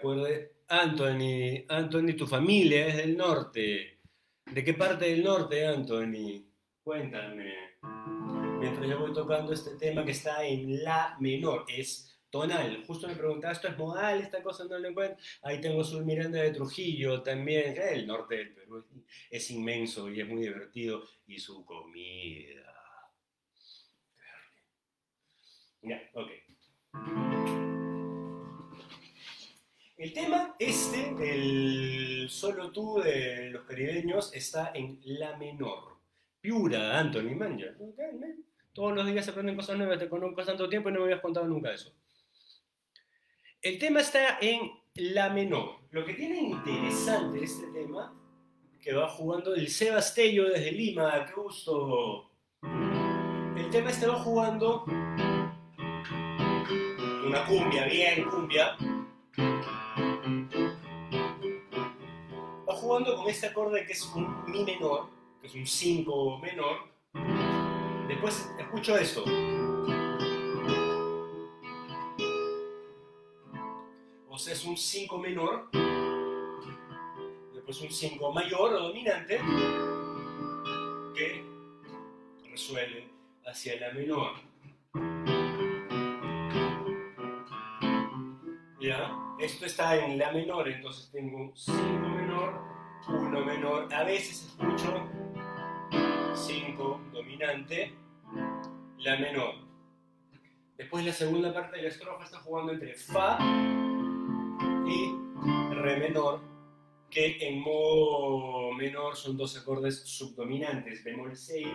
Anthony, 0.69 1.67
Anthony, 1.69 2.17
tu 2.17 2.27
familia 2.27 2.87
es 2.87 2.97
del 2.97 3.15
norte. 3.15 3.99
¿De 4.47 4.65
qué 4.65 4.73
parte 4.73 5.05
del 5.05 5.23
norte, 5.23 5.67
Anthony? 5.67 6.47
Cuéntame 6.83 8.44
mientras 8.65 8.89
yo 8.89 8.99
voy 8.99 9.13
tocando 9.13 9.53
este 9.53 9.77
tema 9.77 10.07
que 10.07 10.13
está 10.13 10.43
en 10.43 10.83
la 10.83 11.19
menor, 11.21 11.67
es 11.69 12.19
tonal. 12.31 12.83
Justo 12.87 13.07
me 13.07 13.15
preguntaba, 13.15 13.53
¿esto 13.53 13.69
es 13.69 13.77
modal? 13.77 14.23
Esta 14.23 14.43
cosa 14.43 14.65
no 14.65 14.79
lo 14.79 14.89
encuentro. 14.89 15.19
Ahí 15.43 15.61
tengo 15.61 15.85
Sur 15.85 16.03
Miranda 16.03 16.41
de 16.41 16.51
Trujillo 16.51 17.23
también. 17.23 17.77
El 17.77 18.07
norte 18.07 18.37
del 18.37 18.55
Perú 18.55 18.87
es 19.31 19.51
inmenso 19.51 20.11
y 20.11 20.21
es 20.21 20.27
muy 20.27 20.41
divertido. 20.41 21.05
Y 21.27 21.39
su 21.39 21.63
comida. 21.67 22.63
Ya, 25.83 26.03
ok. 26.15 26.31
El 29.99 30.13
tema 30.15 30.57
este, 30.59 31.15
el 31.19 32.31
solo 32.31 32.73
tú 32.73 32.99
de 33.01 33.51
los 33.51 33.65
caribeños, 33.65 34.33
está 34.33 34.73
en 34.75 35.01
la 35.05 35.37
menor. 35.37 35.99
Piura, 36.41 36.99
Anthony 36.99 37.35
Manja. 37.35 37.75
Todos 38.75 38.93
los 38.93 39.07
días 39.07 39.25
se 39.25 39.31
aprenden 39.31 39.55
cosas 39.55 39.79
nuevas, 39.79 40.01
te 40.01 40.09
conozco 40.09 40.45
tanto 40.45 40.69
tiempo 40.69 40.89
y 40.89 40.93
no 40.93 40.99
me 40.99 41.05
habías 41.05 41.21
contado 41.21 41.47
nunca 41.47 41.73
eso. 41.73 41.95
El 43.63 43.79
tema 43.79 44.01
está 44.01 44.39
en 44.41 44.69
la 44.97 45.31
menor. 45.31 45.77
Lo 45.93 46.05
que 46.05 46.15
tiene 46.15 46.41
interesante 46.41 47.45
este 47.45 47.69
tema, 47.69 48.13
que 48.83 48.93
va 48.93 49.09
jugando 49.09 49.55
el 49.55 49.69
Sebastello 49.69 50.49
desde 50.49 50.73
Lima, 50.73 51.25
qué 51.25 51.41
gusto. 51.41 52.33
El 53.57 53.71
tema 53.71 53.91
este 53.91 54.09
va 54.09 54.17
jugando 54.17 54.85
una 57.27 57.47
cumbia, 57.47 57.87
bien 57.87 58.25
cumbia. 58.29 58.77
Va 62.69 62.75
jugando 62.75 63.17
con 63.17 63.29
este 63.29 63.47
acorde 63.47 63.87
que 63.87 63.93
es 63.93 64.03
un 64.17 64.51
mi 64.51 64.65
menor, 64.65 65.11
que 65.41 65.47
es 65.47 65.55
un 65.55 65.65
5 65.65 66.39
menor 66.41 66.94
Después 68.09 68.51
escucho 68.59 68.97
esto. 68.97 69.25
O 74.29 74.39
sea, 74.39 74.53
es 74.53 74.65
un 74.65 74.77
5 74.77 75.19
menor, 75.19 75.71
después 77.55 77.81
un 77.81 77.91
5 77.91 78.33
mayor 78.33 78.75
o 78.75 78.89
dominante, 78.89 79.41
que 81.15 81.45
resuelve 82.51 83.09
hacia 83.47 83.81
la 83.81 83.93
menor. 83.93 84.33
¿Ya? 88.81 89.17
Esto 89.39 89.67
está 89.67 89.97
en 90.05 90.19
la 90.19 90.33
menor, 90.33 90.69
entonces 90.69 91.11
tengo 91.11 91.39
un 91.39 91.57
5 91.57 91.79
menor, 91.81 92.61
1 93.09 93.45
menor. 93.45 93.95
A 93.95 94.05
veces 94.05 94.47
escucho 94.47 95.09
5 96.35 97.01
dominante, 97.13 97.95
la 98.99 99.17
menor. 99.19 99.55
Después 100.77 101.05
la 101.05 101.13
segunda 101.13 101.55
parte 101.55 101.77
de 101.77 101.83
la 101.85 101.89
estrofa 101.89 102.25
está 102.25 102.39
jugando 102.41 102.73
entre 102.73 102.95
Fa 102.95 103.39
y 104.87 105.15
Re 105.75 105.97
menor, 105.99 106.41
que 107.09 107.39
en 107.41 107.61
modo 107.61 108.73
menor 108.73 109.15
son 109.15 109.37
dos 109.37 109.57
acordes 109.57 110.03
subdominantes, 110.05 111.05
bemol 111.05 111.37
6 111.37 111.69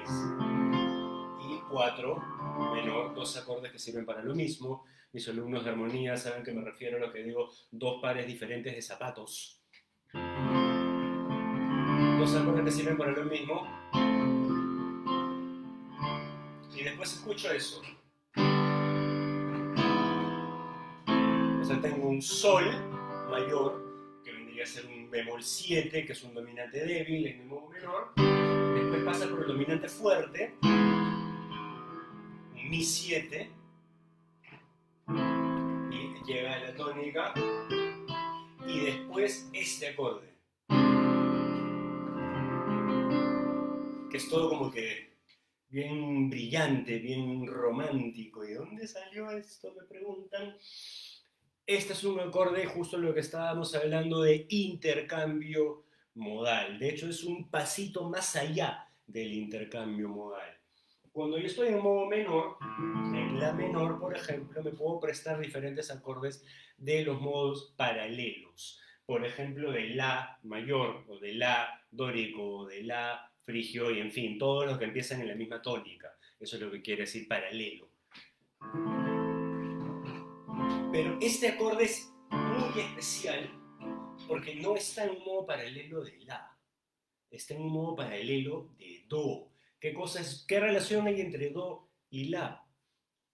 y 1.49 1.59
4 1.71 2.23
menor, 2.73 3.15
dos 3.15 3.37
acordes 3.37 3.71
que 3.71 3.79
sirven 3.79 4.05
para 4.05 4.21
lo 4.21 4.35
mismo. 4.35 4.83
Mis 5.13 5.27
alumnos 5.29 5.63
de 5.63 5.71
armonía 5.71 6.17
saben 6.17 6.43
que 6.43 6.51
me 6.51 6.63
refiero 6.63 6.97
a 6.97 6.99
lo 6.99 7.13
que 7.13 7.23
digo, 7.23 7.49
dos 7.71 8.01
pares 8.01 8.27
diferentes 8.27 8.75
de 8.75 8.81
zapatos. 8.81 9.63
Dos 12.19 12.35
acordes 12.35 12.65
que 12.65 12.71
sirven 12.71 12.97
para 12.97 13.13
lo 13.13 13.23
mismo, 13.23 13.65
y 16.79 16.83
después 16.83 17.13
escucho 17.13 17.51
eso. 17.51 17.81
O 21.61 21.63
sea, 21.63 21.81
tengo 21.81 22.07
un 22.07 22.21
sol 22.21 22.63
mayor, 23.29 24.21
que 24.23 24.31
vendría 24.31 24.63
a 24.63 24.67
ser 24.67 24.85
un 24.85 25.11
bemol 25.11 25.43
7, 25.43 26.05
que 26.05 26.13
es 26.13 26.23
un 26.23 26.33
dominante 26.33 26.85
débil 26.85 27.27
en 27.27 27.41
el 27.41 27.47
modo 27.47 27.69
menor. 27.69 28.13
Después 28.15 29.03
pasa 29.03 29.29
por 29.29 29.41
el 29.41 29.47
dominante 29.47 29.89
fuerte, 29.89 30.55
un 30.61 32.69
Mi 32.69 32.83
7, 32.83 33.51
y 35.91 36.23
llega 36.25 36.53
a 36.53 36.59
la 36.59 36.75
tónica, 36.75 37.33
y 38.67 38.85
después 38.85 39.49
este 39.53 39.89
acorde. 39.89 40.29
Que 44.09 44.17
es 44.17 44.29
todo 44.29 44.49
como 44.49 44.71
que 44.71 45.08
bien 45.69 46.29
brillante, 46.29 46.99
bien 46.99 47.45
romántico. 47.45 48.45
¿Y 48.45 48.53
dónde 48.53 48.87
salió 48.87 49.29
esto? 49.31 49.73
Me 49.73 49.83
preguntan. 49.85 50.55
Este 51.65 51.93
es 51.93 52.03
un 52.03 52.19
acorde 52.19 52.65
justo 52.65 52.97
lo 52.97 53.13
que 53.13 53.19
estábamos 53.19 53.75
hablando 53.75 54.21
de 54.21 54.47
intercambio 54.49 55.85
modal. 56.15 56.79
De 56.79 56.89
hecho, 56.89 57.07
es 57.07 57.23
un 57.23 57.49
pasito 57.49 58.09
más 58.09 58.35
allá 58.35 58.87
del 59.05 59.33
intercambio 59.33 60.09
modal. 60.09 60.57
Cuando 61.11 61.37
yo 61.37 61.47
estoy 61.47 61.69
en 61.69 61.81
modo 61.81 62.07
menor, 62.07 62.57
en 63.13 63.39
la 63.39 63.53
menor, 63.53 63.99
por 63.99 64.15
ejemplo, 64.15 64.63
me 64.63 64.71
puedo 64.71 64.99
prestar 64.99 65.39
diferentes 65.39 65.91
acordes 65.91 66.43
de 66.77 67.03
los 67.03 67.19
modos 67.19 67.73
paralelos. 67.75 68.79
Por 69.05 69.25
ejemplo, 69.25 69.71
de 69.71 69.89
la 69.89 70.39
mayor, 70.43 71.03
o 71.07 71.17
de 71.17 71.33
la 71.33 71.83
dórico, 71.91 72.59
o 72.59 72.65
de 72.67 72.83
la 72.83 73.28
frigio, 73.45 73.91
y 73.91 73.99
en 73.99 74.11
fin, 74.11 74.37
todos 74.37 74.65
los 74.65 74.77
que 74.77 74.85
empiezan 74.85 75.21
en 75.21 75.27
la 75.27 75.35
misma 75.35 75.61
tónica. 75.61 76.15
Eso 76.39 76.55
es 76.55 76.61
lo 76.61 76.71
que 76.71 76.81
quiere 76.81 77.01
decir 77.01 77.27
paralelo. 77.27 77.91
Pero 80.91 81.17
este 81.21 81.49
acorde 81.49 81.85
es 81.85 82.11
muy 82.31 82.79
especial 82.79 83.49
porque 84.27 84.55
no 84.55 84.75
está 84.75 85.05
en 85.05 85.11
un 85.11 85.25
modo 85.25 85.45
paralelo 85.45 86.03
de 86.03 86.19
La, 86.19 86.57
está 87.29 87.53
en 87.53 87.61
un 87.61 87.71
modo 87.71 87.95
paralelo 87.95 88.73
de 88.77 89.05
Do. 89.07 89.51
¿Qué, 89.79 89.93
cosa 89.93 90.21
es, 90.21 90.45
¿Qué 90.47 90.59
relación 90.59 91.07
hay 91.07 91.21
entre 91.21 91.49
Do 91.49 91.89
y 92.09 92.25
La? 92.25 92.65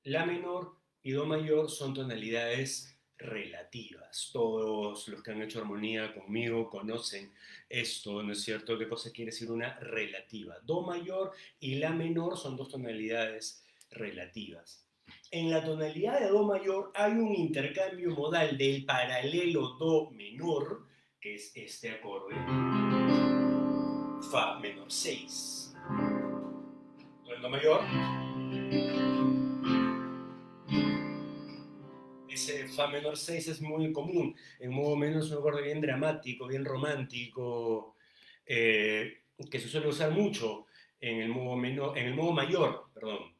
La 0.03 0.25
menor 0.25 0.79
y 1.01 1.11
Do 1.11 1.25
mayor 1.25 1.69
son 1.69 1.93
tonalidades 1.93 2.94
relativas. 3.17 4.29
Todos 4.33 5.07
los 5.07 5.23
que 5.23 5.31
han 5.31 5.41
hecho 5.41 5.59
armonía 5.59 6.13
conmigo 6.13 6.69
conocen 6.69 7.31
esto, 7.69 8.21
¿no 8.23 8.33
es 8.33 8.43
cierto? 8.43 8.77
¿Qué 8.77 8.87
cosa 8.87 9.11
quiere 9.11 9.31
decir 9.31 9.51
una 9.51 9.79
relativa? 9.79 10.59
Do 10.63 10.81
mayor 10.81 11.31
y 11.59 11.75
La 11.75 11.91
menor 11.91 12.37
son 12.37 12.55
dos 12.55 12.69
tonalidades 12.69 13.63
relativas. 13.91 14.85
En 15.31 15.51
la 15.51 15.63
tonalidad 15.63 16.19
de 16.19 16.27
Do 16.27 16.43
mayor 16.43 16.91
hay 16.95 17.13
un 17.13 17.33
intercambio 17.35 18.11
modal 18.11 18.57
del 18.57 18.85
paralelo 18.85 19.75
Do 19.77 20.11
menor, 20.11 20.87
que 21.19 21.35
es 21.35 21.51
este 21.55 21.91
acorde, 21.91 22.35
Fa 24.31 24.59
menor 24.59 24.91
6. 24.91 25.75
En 27.27 27.41
Do 27.41 27.49
mayor, 27.49 27.81
ese 32.49 32.67
Fa 32.67 32.87
menor 32.87 33.17
6 33.17 33.47
es 33.47 33.61
muy 33.61 33.91
común. 33.91 34.35
En 34.59 34.71
modo 34.71 34.95
menor 34.95 35.23
es 35.23 35.31
un 35.31 35.39
acorde 35.39 35.63
bien 35.63 35.81
dramático, 35.81 36.47
bien 36.47 36.65
romántico, 36.65 37.95
eh, 38.45 39.23
que 39.49 39.59
se 39.59 39.67
suele 39.67 39.87
usar 39.87 40.11
mucho 40.11 40.65
en 40.99 41.21
el 41.21 41.29
modo, 41.29 41.55
menor, 41.55 41.97
en 41.97 42.07
el 42.07 42.13
modo 42.15 42.31
mayor, 42.31 42.89
perdón. 42.93 43.35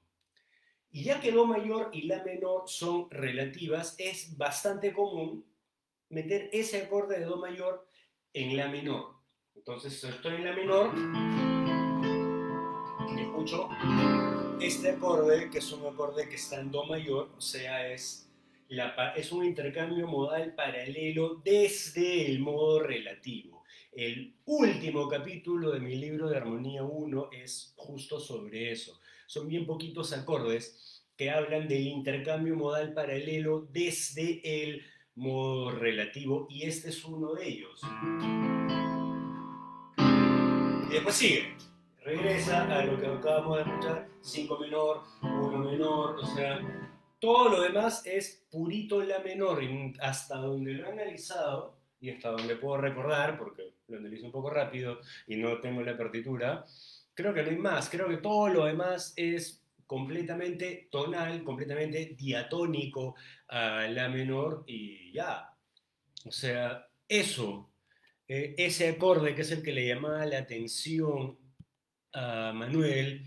Y 0.92 1.04
ya 1.04 1.20
que 1.20 1.32
Do 1.32 1.46
mayor 1.46 1.90
y 1.94 2.04
La 2.04 2.24
menor 2.24 2.64
son 2.68 3.10
relativas, 3.10 3.96
es 3.98 4.38
bastante 4.38 4.94
común 4.94 5.46
meter 6.10 6.50
ese 6.54 6.84
acorde 6.84 7.20
de 7.20 7.26
Do 7.26 7.38
mayor 7.38 7.88
en 8.34 8.56
La 8.58 8.68
menor. 8.70 9.16
Entonces, 9.56 10.00
si 10.00 10.08
estoy 10.08 10.36
en 10.36 10.46
La 10.46 10.54
menor, 10.54 10.94
escucho 13.20 13.70
este 14.60 14.92
acorde, 14.92 15.50
que 15.50 15.58
es 15.58 15.72
un 15.72 15.86
acorde 15.86 16.30
que 16.30 16.36
está 16.36 16.60
en 16.60 16.72
Do 16.72 16.86
mayor, 16.86 17.30
o 17.38 17.42
sea, 17.42 17.92
es, 17.92 18.25
la, 18.70 19.14
es 19.16 19.32
un 19.32 19.46
intercambio 19.46 20.08
modal 20.08 20.54
paralelo 20.56 21.42
desde 21.44 22.26
el 22.26 22.40
modo 22.40 22.80
relativo. 22.80 23.64
El 23.92 24.36
último 24.46 25.08
capítulo 25.08 25.72
de 25.72 25.80
mi 25.80 25.96
libro 25.96 26.30
de 26.30 26.38
Armonía 26.38 26.84
1 26.84 27.30
es 27.32 27.74
justo 27.76 28.20
sobre 28.20 28.72
eso 28.72 29.00
son 29.28 29.48
bien 29.48 29.66
poquitos 29.66 30.14
acordes 30.14 31.04
que 31.18 31.32
hablan 31.32 31.68
del 31.68 31.88
intercambio 31.88 32.56
modal 32.56 32.94
paralelo 32.94 33.68
desde 33.72 34.42
el 34.44 34.84
modo 35.16 35.72
relativo 35.72 36.46
y 36.50 36.64
este 36.64 36.90
es 36.90 37.04
uno 37.06 37.34
de 37.34 37.48
ellos. 37.48 37.82
Y 40.88 40.94
después 40.94 41.16
sigue, 41.16 41.56
regresa 42.04 42.64
a 42.64 42.86
lo 42.86 43.00
que 43.00 43.08
acabamos 43.08 43.58
de 43.58 43.64
escuchar, 43.64 44.08
5 44.22 44.60
menor, 44.60 45.04
1 45.22 45.58
menor, 45.72 46.20
o 46.20 46.26
sea, 46.36 46.85
todo 47.20 47.50
lo 47.50 47.62
demás 47.62 48.02
es 48.06 48.46
purito 48.50 49.02
la 49.02 49.20
menor, 49.20 49.62
hasta 50.00 50.38
donde 50.38 50.74
lo 50.74 50.86
he 50.86 50.92
analizado 50.92 51.78
y 52.00 52.10
hasta 52.10 52.32
donde 52.32 52.56
puedo 52.56 52.78
recordar, 52.78 53.38
porque 53.38 53.74
lo 53.88 53.98
analizo 53.98 54.26
un 54.26 54.32
poco 54.32 54.50
rápido 54.50 55.00
y 55.28 55.38
no 55.38 55.60
tengo 55.60 55.82
la 55.82 55.98
partitura, 55.98 56.66
creo 57.14 57.34
que 57.34 57.44
no 57.44 57.50
hay 57.50 57.58
más, 57.58 57.90
creo 57.90 58.08
que 58.10 58.18
todo 58.18 58.50
lo 58.50 58.66
demás 58.66 59.14
es 59.16 59.66
completamente 59.88 60.88
tonal, 60.92 61.44
completamente 61.44 62.16
diatónico 62.18 63.16
a 63.48 63.88
la 63.88 64.10
menor 64.10 64.64
y 64.68 65.12
ya. 65.12 65.50
O 66.26 66.32
sea, 66.32 66.88
eso, 67.08 67.72
eh, 68.28 68.56
ese 68.58 68.90
acorde 68.90 69.36
que 69.36 69.42
es 69.42 69.52
el 69.52 69.62
que 69.62 69.74
le 69.74 69.88
llamaba 69.88 70.26
la 70.26 70.40
atención 70.40 71.38
a 72.14 72.52
Manuel, 72.54 73.26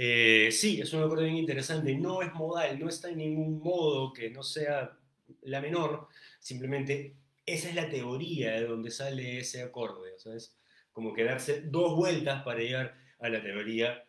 eh, 0.00 0.52
sí, 0.52 0.80
es 0.80 0.92
un 0.92 1.02
acorde 1.02 1.24
bien 1.24 1.38
interesante, 1.38 1.92
no 1.96 2.22
es 2.22 2.32
modal, 2.32 2.78
no 2.78 2.88
está 2.88 3.10
en 3.10 3.18
ningún 3.18 3.58
modo 3.58 4.12
que 4.12 4.30
no 4.30 4.44
sea 4.44 4.96
la 5.42 5.60
menor, 5.60 6.06
simplemente 6.38 7.16
esa 7.44 7.68
es 7.68 7.74
la 7.74 7.88
teoría 7.88 8.52
de 8.52 8.66
donde 8.66 8.92
sale 8.92 9.40
ese 9.40 9.60
acorde, 9.60 10.12
o 10.14 10.18
sea, 10.20 10.36
es 10.36 10.56
como 10.92 11.12
que 11.12 11.24
darse 11.24 11.62
dos 11.62 11.96
vueltas 11.96 12.44
para 12.44 12.60
llegar 12.60 12.96
a 13.18 13.28
la 13.28 13.42
teoría, 13.42 14.06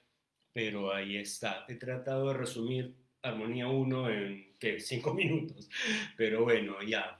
pero 0.54 0.94
ahí 0.94 1.18
está. 1.18 1.66
He 1.68 1.74
tratado 1.74 2.28
de 2.28 2.34
resumir 2.36 2.96
Armonía 3.24 3.68
1 3.68 4.10
en, 4.12 4.56
¿qué? 4.60 4.80
Cinco 4.80 5.14
minutos, 5.16 5.70
pero 6.16 6.44
bueno, 6.44 6.84
ya. 6.84 7.20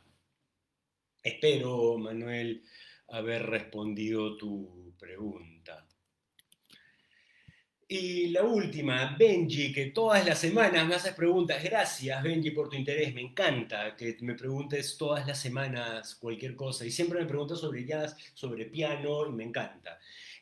Espero, 1.24 1.98
Manuel, 1.98 2.64
haber 3.08 3.48
respondido 3.48 4.38
tu 4.38 4.94
pregunta. 5.00 5.89
Y 7.92 8.28
la 8.28 8.44
última, 8.44 9.16
Benji, 9.18 9.74
que 9.74 9.88
todas 9.88 10.24
las 10.24 10.38
semanas 10.38 10.86
me 10.86 10.94
haces 10.94 11.16
preguntas. 11.16 11.64
Gracias, 11.64 12.22
Benji, 12.22 12.52
por 12.52 12.70
tu 12.70 12.76
interés. 12.76 13.16
Me 13.16 13.22
encanta 13.22 13.96
que 13.96 14.16
me 14.22 14.36
preguntes 14.36 14.96
todas 14.96 15.26
las 15.26 15.40
semanas 15.40 16.14
cualquier 16.14 16.56
cosa. 16.56 16.86
Y 16.86 16.92
siempre 16.92 17.20
me 17.20 17.26
preguntas 17.26 17.60
sobre 17.60 17.84
jazz, 17.86 18.16
sobre 18.36 18.66
piano, 18.66 19.26
y 19.28 19.32
me 19.32 19.44
encanta. 19.44 19.98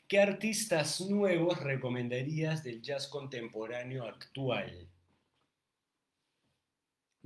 ¿Qué 0.10 0.19
artistas 0.19 0.99
nuevos 0.99 1.62
recomendarías 1.62 2.65
del 2.65 2.81
jazz 2.81 3.07
contemporáneo 3.07 4.03
actual? 4.03 4.86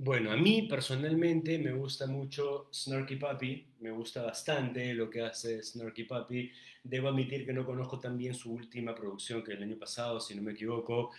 Bueno, 0.04 0.32
a 0.32 0.36
mí 0.36 0.62
personalmente 0.62 1.58
me 1.60 1.70
gusta 1.72 2.08
mucho 2.08 2.66
Snarky 2.72 3.14
Puppy, 3.14 3.64
me 3.78 3.92
gusta 3.92 4.22
bastante 4.22 4.92
lo 4.94 5.08
que 5.08 5.20
hace 5.22 5.62
Snarky 5.62 6.02
Puppy. 6.02 6.50
Debo 6.82 7.08
admitir 7.08 7.46
que 7.46 7.52
no 7.52 7.64
conozco 7.64 8.00
tan 8.00 8.18
bien 8.18 8.34
su 8.34 8.52
última 8.52 8.96
producción 8.96 9.44
que 9.44 9.52
el 9.52 9.62
año 9.62 9.78
pasado, 9.78 10.18
si 10.18 10.34
no 10.34 10.42
me 10.42 10.52
equivoco, 10.52 11.12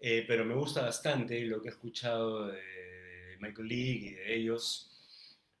eh, 0.00 0.24
pero 0.28 0.44
me 0.44 0.54
gusta 0.54 0.82
bastante 0.82 1.40
lo 1.46 1.60
que 1.60 1.66
he 1.68 1.72
escuchado 1.72 2.46
de 2.46 3.36
Michael 3.40 3.66
League 3.68 4.06
y 4.06 4.14
de 4.14 4.36
ellos. 4.36 4.88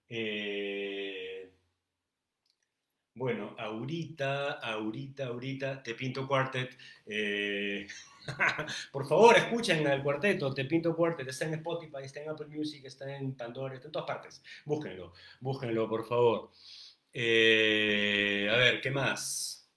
Eh, 0.08 1.50
bueno, 3.14 3.56
ahorita, 3.58 4.52
ahorita, 4.52 5.26
ahorita, 5.26 5.82
Te 5.82 5.94
Pinto 5.94 6.28
Quartet. 6.28 6.78
Eh, 7.06 7.88
por 8.92 9.06
favor, 9.06 9.36
escuchen 9.36 9.86
al 9.86 10.02
cuarteto, 10.02 10.52
Te 10.52 10.64
Pinto 10.64 10.94
Quartet. 10.94 11.28
Está 11.28 11.46
en 11.46 11.54
Spotify, 11.54 12.04
está 12.04 12.20
en 12.20 12.30
Apple 12.30 12.46
Music, 12.46 12.84
está 12.84 13.14
en 13.14 13.34
Pandora, 13.34 13.74
está 13.74 13.88
en 13.88 13.92
todas 13.92 14.06
partes. 14.06 14.42
Búsquenlo, 14.64 15.12
búsquenlo, 15.40 15.88
por 15.88 16.06
favor. 16.06 16.50
Eh, 17.12 18.48
a 18.50 18.56
ver, 18.56 18.80
¿qué 18.80 18.90
más? 18.90 19.68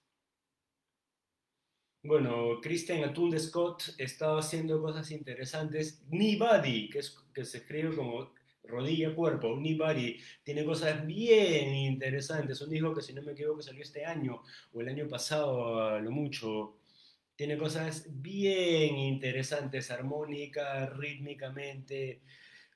Bueno, 2.04 2.60
Christian 2.60 3.04
Atunde 3.04 3.38
Scott 3.38 3.94
estaba 3.96 4.40
haciendo 4.40 4.82
cosas 4.82 5.10
interesantes. 5.12 6.02
Nibody, 6.08 6.90
que, 6.90 6.98
es, 6.98 7.16
que 7.32 7.44
se 7.44 7.58
escribe 7.58 7.94
como 7.94 8.32
rodilla, 8.64 9.14
cuerpo, 9.14 9.48
Unibody, 9.52 10.18
tiene 10.42 10.64
cosas 10.64 11.06
bien 11.06 11.74
interesantes. 11.74 12.60
Un 12.60 12.70
disco 12.70 12.94
que, 12.94 13.02
si 13.02 13.12
no 13.12 13.22
me 13.22 13.32
equivoco, 13.32 13.62
salió 13.62 13.82
este 13.82 14.04
año 14.04 14.42
o 14.72 14.80
el 14.80 14.88
año 14.88 15.08
pasado, 15.08 15.80
a 15.80 15.98
lo 16.00 16.10
mucho. 16.10 16.78
Tiene 17.36 17.56
cosas 17.56 18.06
bien 18.08 18.98
interesantes, 18.98 19.90
armónica, 19.90 20.86
rítmicamente, 20.86 22.22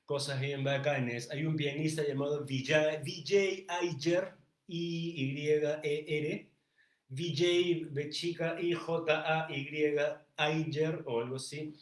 cosas 0.05 0.41
bien 0.41 0.65
bacanes. 0.65 1.31
Hay 1.31 1.45
un 1.45 1.57
pianista 1.57 2.03
llamado 2.07 2.45
VJ, 2.45 3.03
VJ 3.03 3.67
Iger, 3.83 4.35
I-Y-E-R, 4.67 6.51
VJ, 7.09 7.89
B 7.91 8.11
chica, 8.11 8.61
I-J-A-Y, 8.61 9.97
Iger, 10.39 11.03
o 11.07 11.21
algo 11.21 11.37
así 11.37 11.75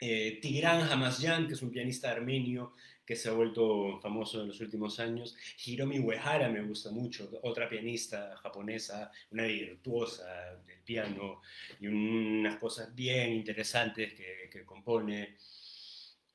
Eh, 0.00 0.38
Tigran 0.40 0.82
Hamasyan, 0.82 1.48
que 1.48 1.54
es 1.54 1.62
un 1.62 1.70
pianista 1.70 2.10
armenio 2.10 2.72
que 3.08 3.16
se 3.16 3.30
ha 3.30 3.32
vuelto 3.32 3.98
famoso 4.00 4.42
en 4.42 4.48
los 4.48 4.60
últimos 4.60 5.00
años. 5.00 5.34
Hiromi 5.64 5.98
Uehara 5.98 6.50
me 6.50 6.60
gusta 6.60 6.90
mucho, 6.90 7.30
otra 7.42 7.66
pianista 7.66 8.36
japonesa, 8.42 9.10
una 9.30 9.44
virtuosa 9.44 10.26
del 10.66 10.80
piano 10.80 11.40
y 11.80 11.86
unas 11.86 12.58
cosas 12.58 12.94
bien 12.94 13.32
interesantes 13.32 14.12
que, 14.12 14.64
compone. 14.66 15.36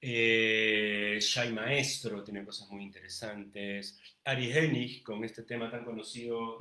Eh, 0.02 1.20
Shai 1.22 1.54
Maestro 1.54 2.24
tiene 2.24 2.44
cosas 2.44 2.68
muy 2.70 2.82
interesantes. 2.82 4.00
Ari 4.24 4.52
Hennig 4.52 5.04
con 5.04 5.24
este 5.24 5.44
tema 5.44 5.70
tan 5.70 5.86
conocido. 5.86 6.58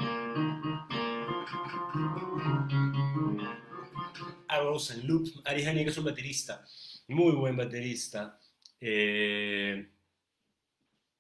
Arrows 4.49 4.91
and 4.91 5.05
Loops. 5.05 5.41
Ari 5.45 5.63
Hennig 5.63 5.89
es 5.89 5.97
un 5.97 6.05
baterista, 6.05 6.65
muy 7.13 7.33
buen 7.33 7.57
baterista. 7.57 8.39
Eh, 8.81 9.87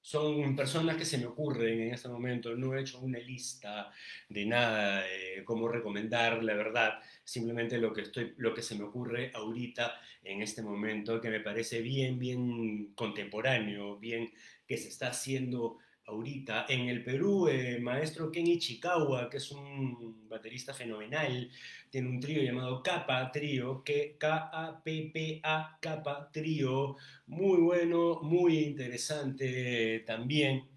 son 0.01 0.57
personas 0.57 0.97
que 0.97 1.05
se 1.05 1.17
me 1.17 1.27
ocurren 1.27 1.81
en 1.81 1.95
este 1.95 2.09
momento. 2.09 2.57
No 2.57 2.75
he 2.75 2.81
hecho 2.81 2.99
una 2.99 3.21
lista 3.21 3.91
de 4.29 4.45
nada, 4.45 5.03
de 5.03 5.45
cómo 5.45 5.69
recomendar, 5.69 6.43
la 6.43 6.55
verdad. 6.55 7.01
Simplemente 7.23 7.79
lo 7.79 7.93
que, 7.93 8.03
estoy, 8.03 8.35
lo 8.37 8.53
que 8.53 8.63
se 8.63 8.75
me 8.75 8.85
ocurre 8.85 9.31
ahorita, 9.33 10.01
en 10.25 10.43
este 10.43 10.61
momento, 10.63 11.21
que 11.21 11.31
me 11.31 11.41
parece 11.41 11.81
bien, 11.83 12.19
bien 12.19 12.93
contemporáneo, 12.95 13.97
bien 13.99 14.33
que 14.67 14.77
se 14.77 14.89
está 14.89 15.09
haciendo 15.09 15.79
ahorita. 16.13 16.67
En 16.69 16.89
el 16.89 17.03
Perú, 17.05 17.49
el 17.49 17.81
maestro 17.81 18.31
Ken 18.31 18.47
Ichikawa, 18.47 19.29
que 19.29 19.39
es 19.39 19.51
un 19.51 20.29
baterista 20.29 20.73
fenomenal, 20.73 21.51
tiene 21.91 22.09
un 22.09 22.21
trío 22.21 22.43
llamado 22.43 22.83
Kappa 22.83 23.31
Trío, 23.33 23.83
que 23.85 24.17
K-A-P-P-A, 24.19 25.79
Kappa 25.81 26.31
Trío, 26.33 26.97
muy 27.27 27.61
bueno, 27.61 28.21
muy 28.23 28.59
interesante 28.59 30.01
también. 30.07 30.69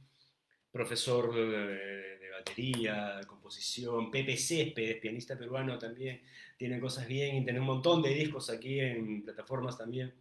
Profesor 0.72 1.34
de, 1.34 2.18
de 2.20 2.30
batería, 2.32 3.22
composición, 3.28 4.12
Pepe 4.12 4.36
Céspedes, 4.38 4.98
pianista 4.98 5.38
peruano 5.38 5.78
también, 5.78 6.22
tiene 6.58 6.80
cosas 6.80 7.08
bien, 7.08 7.38
y 7.38 7.44
tiene 7.44 7.60
un 7.60 7.66
montón 7.66 8.02
de 8.02 8.14
discos 8.14 8.50
aquí 8.50 8.80
en 8.80 9.24
plataformas 9.24 9.78
también 9.78 10.14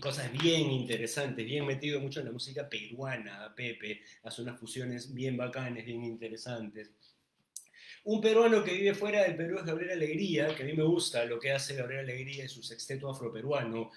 cosas 0.00 0.30
bien 0.32 0.70
interesantes, 0.70 1.44
bien 1.44 1.66
metido 1.66 2.00
mucho 2.00 2.20
en 2.20 2.26
la 2.26 2.32
música 2.32 2.68
peruana, 2.68 3.52
Pepe, 3.56 4.02
hace 4.22 4.42
unas 4.42 4.58
fusiones 4.58 5.12
bien 5.12 5.36
bacanes, 5.36 5.84
bien 5.84 6.04
interesantes. 6.04 6.92
Un 8.04 8.20
peruano 8.20 8.62
que 8.62 8.74
vive 8.74 8.94
fuera 8.94 9.22
del 9.24 9.36
Perú 9.36 9.58
es 9.58 9.64
Gabriel 9.64 9.92
Alegría, 9.92 10.54
que 10.54 10.62
a 10.62 10.66
mí 10.66 10.72
me 10.72 10.84
gusta 10.84 11.24
lo 11.24 11.38
que 11.38 11.52
hace 11.52 11.74
Gabriel 11.74 12.00
Alegría 12.00 12.44
y 12.44 12.48
su 12.48 12.62
sexteto 12.62 13.10
afroperuano, 13.10 13.90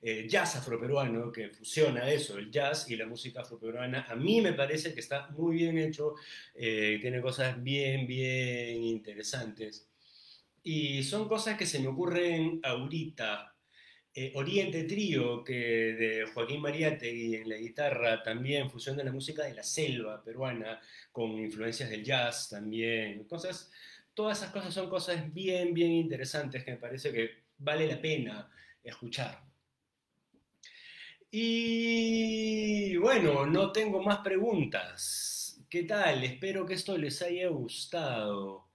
eh, 0.00 0.26
jazz 0.28 0.56
afroperuano, 0.56 1.30
que 1.30 1.50
fusiona 1.50 2.10
eso, 2.10 2.38
el 2.38 2.50
jazz 2.50 2.90
y 2.90 2.96
la 2.96 3.06
música 3.06 3.42
afroperuana. 3.42 4.06
A 4.08 4.16
mí 4.16 4.40
me 4.40 4.52
parece 4.52 4.94
que 4.94 5.00
está 5.00 5.28
muy 5.30 5.56
bien 5.56 5.78
hecho, 5.78 6.14
eh, 6.54 6.98
tiene 7.00 7.20
cosas 7.20 7.62
bien, 7.62 8.06
bien 8.06 8.82
interesantes. 8.82 9.86
Y 10.64 11.02
son 11.02 11.28
cosas 11.28 11.56
que 11.56 11.66
se 11.66 11.78
me 11.78 11.88
ocurren 11.88 12.60
ahorita, 12.62 13.51
eh, 14.14 14.32
Oriente 14.34 14.84
Trío, 14.84 15.42
que 15.42 15.54
de 15.54 16.26
Joaquín 16.32 16.60
Mariátegui 16.60 17.36
en 17.36 17.48
la 17.48 17.56
guitarra, 17.56 18.22
también 18.22 18.70
fusión 18.70 18.96
de 18.96 19.04
la 19.04 19.12
música 19.12 19.44
de 19.44 19.54
la 19.54 19.62
selva 19.62 20.22
peruana, 20.22 20.80
con 21.10 21.30
influencias 21.38 21.88
del 21.88 22.04
jazz 22.04 22.50
también. 22.50 23.24
Cosas, 23.24 23.70
todas 24.14 24.38
esas 24.38 24.50
cosas 24.50 24.74
son 24.74 24.90
cosas 24.90 25.32
bien, 25.32 25.72
bien 25.72 25.92
interesantes 25.92 26.64
que 26.64 26.72
me 26.72 26.76
parece 26.76 27.12
que 27.12 27.30
vale 27.58 27.86
la 27.86 28.00
pena 28.00 28.50
escuchar. 28.84 29.42
Y 31.30 32.96
bueno, 32.98 33.46
no 33.46 33.72
tengo 33.72 34.02
más 34.02 34.18
preguntas. 34.18 35.64
¿Qué 35.70 35.84
tal? 35.84 36.22
Espero 36.24 36.66
que 36.66 36.74
esto 36.74 36.98
les 36.98 37.22
haya 37.22 37.48
gustado. 37.48 38.71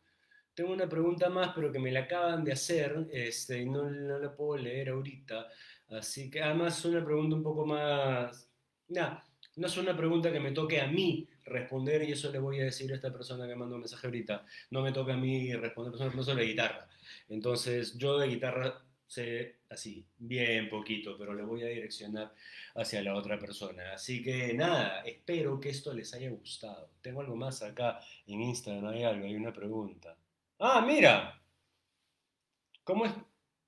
Tengo 0.58 0.74
una 0.74 0.90
pregunta 0.90 1.30
más, 1.30 1.52
pero 1.54 1.72
que 1.72 1.78
me 1.78 1.92
la 1.92 2.00
acaban 2.00 2.44
de 2.44 2.52
hacer 2.52 3.08
este, 3.12 3.62
y 3.62 3.70
no, 3.70 3.92
no 3.92 4.18
la 4.18 4.36
puedo 4.36 4.58
leer 4.58 4.90
ahorita. 4.90 5.48
Así 5.90 6.32
que 6.32 6.42
además 6.42 6.80
es 6.80 6.86
una 6.86 7.06
pregunta 7.06 7.36
un 7.36 7.44
poco 7.44 7.64
más... 7.64 8.50
Nah, 8.88 9.20
no 9.56 9.68
es 9.68 9.78
una 9.78 9.96
pregunta 9.96 10.32
que 10.32 10.40
me 10.40 10.54
toque 10.54 10.82
a 10.82 10.88
mí 10.88 11.30
responder 11.46 12.10
y 12.10 12.14
eso 12.14 12.32
le 12.32 12.40
voy 12.40 12.60
a 12.60 12.64
decir 12.64 12.92
a 12.92 12.96
esta 12.96 13.14
persona 13.14 13.48
que 13.48 13.56
mandó 13.56 13.76
un 13.76 13.82
mensaje 13.82 14.08
ahorita. 14.08 14.48
No 14.72 14.82
me 14.82 14.92
toca 14.92 15.14
a 15.14 15.18
mí 15.18 15.54
responder, 15.54 15.94
no 16.16 16.24
soy 16.24 16.36
de 16.36 16.46
guitarra. 16.46 16.90
Entonces 17.30 17.96
yo 17.96 18.18
de 18.18 18.28
guitarra 18.28 18.84
sé 19.06 19.58
así, 19.70 20.08
bien 20.18 20.70
poquito, 20.70 21.20
pero 21.20 21.36
le 21.36 21.44
voy 21.44 21.62
a 21.62 21.68
direccionar 21.68 22.34
hacia 22.74 23.04
la 23.04 23.14
otra 23.14 23.38
persona. 23.38 23.94
Así 23.94 24.24
que 24.24 24.56
nada, 24.56 25.02
espero 25.02 25.60
que 25.60 25.70
esto 25.70 25.94
les 25.94 26.16
haya 26.16 26.32
gustado. 26.32 26.90
Tengo 27.00 27.22
algo 27.22 27.36
más 27.36 27.62
acá 27.62 28.00
en 28.26 28.42
Instagram, 28.42 28.88
hay 28.88 29.04
algo, 29.04 29.24
hay 29.28 29.36
una 29.36 29.54
pregunta. 29.54 30.18
Ah, 30.60 30.84
mira. 30.86 31.42
¿Cómo 32.84 33.06
es? 33.06 33.14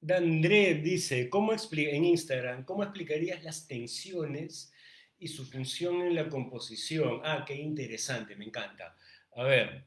Dandré 0.01 0.75
dice, 0.75 1.29
¿cómo 1.29 1.51
en 1.53 2.05
Instagram, 2.05 2.63
¿cómo 2.63 2.83
explicarías 2.83 3.43
las 3.43 3.67
tensiones 3.67 4.71
y 5.17 5.27
su 5.27 5.45
función 5.45 6.01
en 6.01 6.15
la 6.15 6.29
composición? 6.29 7.19
Ah, 7.25 7.43
qué 7.45 7.55
interesante, 7.55 8.37
me 8.37 8.45
encanta. 8.45 8.95
A 9.35 9.43
ver, 9.43 9.85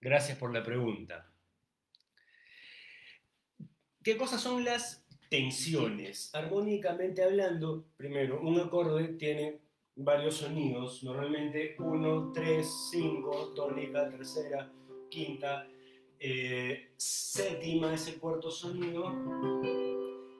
gracias 0.00 0.36
por 0.38 0.52
la 0.52 0.64
pregunta. 0.64 1.30
¿Qué 4.02 4.16
cosas 4.16 4.40
son 4.40 4.64
las 4.64 5.06
tensiones? 5.30 6.34
Armónicamente 6.34 7.22
hablando, 7.22 7.86
primero, 7.96 8.40
un 8.40 8.58
acorde 8.58 9.14
tiene 9.14 9.60
varios 9.94 10.38
sonidos, 10.38 11.04
normalmente 11.04 11.76
1, 11.78 12.32
3, 12.32 12.68
5, 12.90 13.52
tónica, 13.54 14.10
tercera, 14.10 14.72
quinta, 15.08 15.68
eh, 16.24 16.92
séptima 16.96 17.92
es 17.92 18.06
el 18.06 18.20
cuarto 18.20 18.48
sonido. 18.48 19.10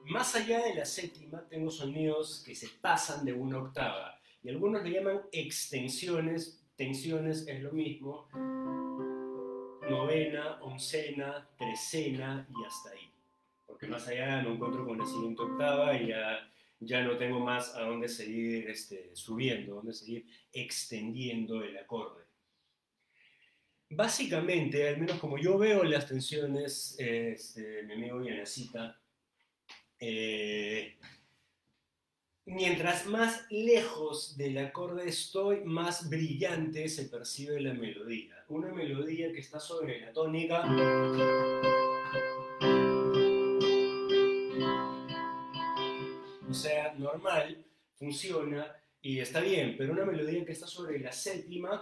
Más 0.05 0.33
allá 0.33 0.63
de 0.63 0.75
la 0.75 0.85
séptima, 0.85 1.45
tengo 1.49 1.69
sonidos 1.69 2.41
que 2.45 2.55
se 2.55 2.69
pasan 2.79 3.25
de 3.25 3.33
una 3.33 3.57
octava. 3.57 4.17
Y 4.41 4.49
algunos 4.49 4.81
le 4.81 4.91
llaman 4.91 5.21
extensiones, 5.33 6.63
tensiones 6.77 7.45
es 7.49 7.61
lo 7.61 7.73
mismo. 7.73 8.29
Novena, 9.89 10.57
oncena, 10.61 11.49
trecena 11.57 12.47
y 12.49 12.65
hasta 12.65 12.91
ahí. 12.91 13.11
Porque 13.67 13.87
más 13.87 14.07
allá 14.07 14.41
no 14.41 14.53
encuentro 14.53 14.85
con 14.85 14.97
la 14.97 15.05
siguiente 15.05 15.41
octava 15.41 15.97
y 15.97 16.07
ya, 16.07 16.49
ya 16.79 17.03
no 17.03 17.17
tengo 17.17 17.41
más 17.41 17.75
a 17.75 17.81
dónde 17.81 18.07
seguir 18.07 18.69
este, 18.69 19.13
subiendo, 19.13 19.73
a 19.73 19.75
dónde 19.75 19.93
seguir 19.93 20.25
extendiendo 20.53 21.61
el 21.61 21.75
acorde. 21.77 22.23
Básicamente, 23.95 24.87
al 24.87 24.97
menos 24.99 25.19
como 25.19 25.37
yo 25.37 25.57
veo 25.57 25.83
las 25.83 26.07
tensiones, 26.07 26.95
este, 26.97 27.83
mi 27.83 27.93
amigo 27.93 28.23
Yanacita, 28.23 28.99
eh, 29.99 30.97
mientras 32.45 33.05
más 33.05 33.45
lejos 33.49 34.35
del 34.35 34.57
acorde 34.57 35.07
estoy, 35.07 35.61
más 35.63 36.09
brillante 36.09 36.89
se 36.89 37.05
percibe 37.05 37.61
la 37.61 37.73
melodía. 37.73 38.43
Una 38.49 38.73
melodía 38.73 39.31
que 39.31 39.39
está 39.39 39.59
sobre 39.59 40.01
la 40.01 40.11
tónica. 40.11 40.63
O 46.49 46.53
sea, 46.53 46.93
normal, 46.97 47.63
funciona 47.95 48.75
y 49.01 49.19
está 49.19 49.39
bien, 49.39 49.75
pero 49.77 49.93
una 49.93 50.05
melodía 50.05 50.45
que 50.45 50.53
está 50.53 50.65
sobre 50.65 50.99
la 50.99 51.11
séptima 51.11 51.81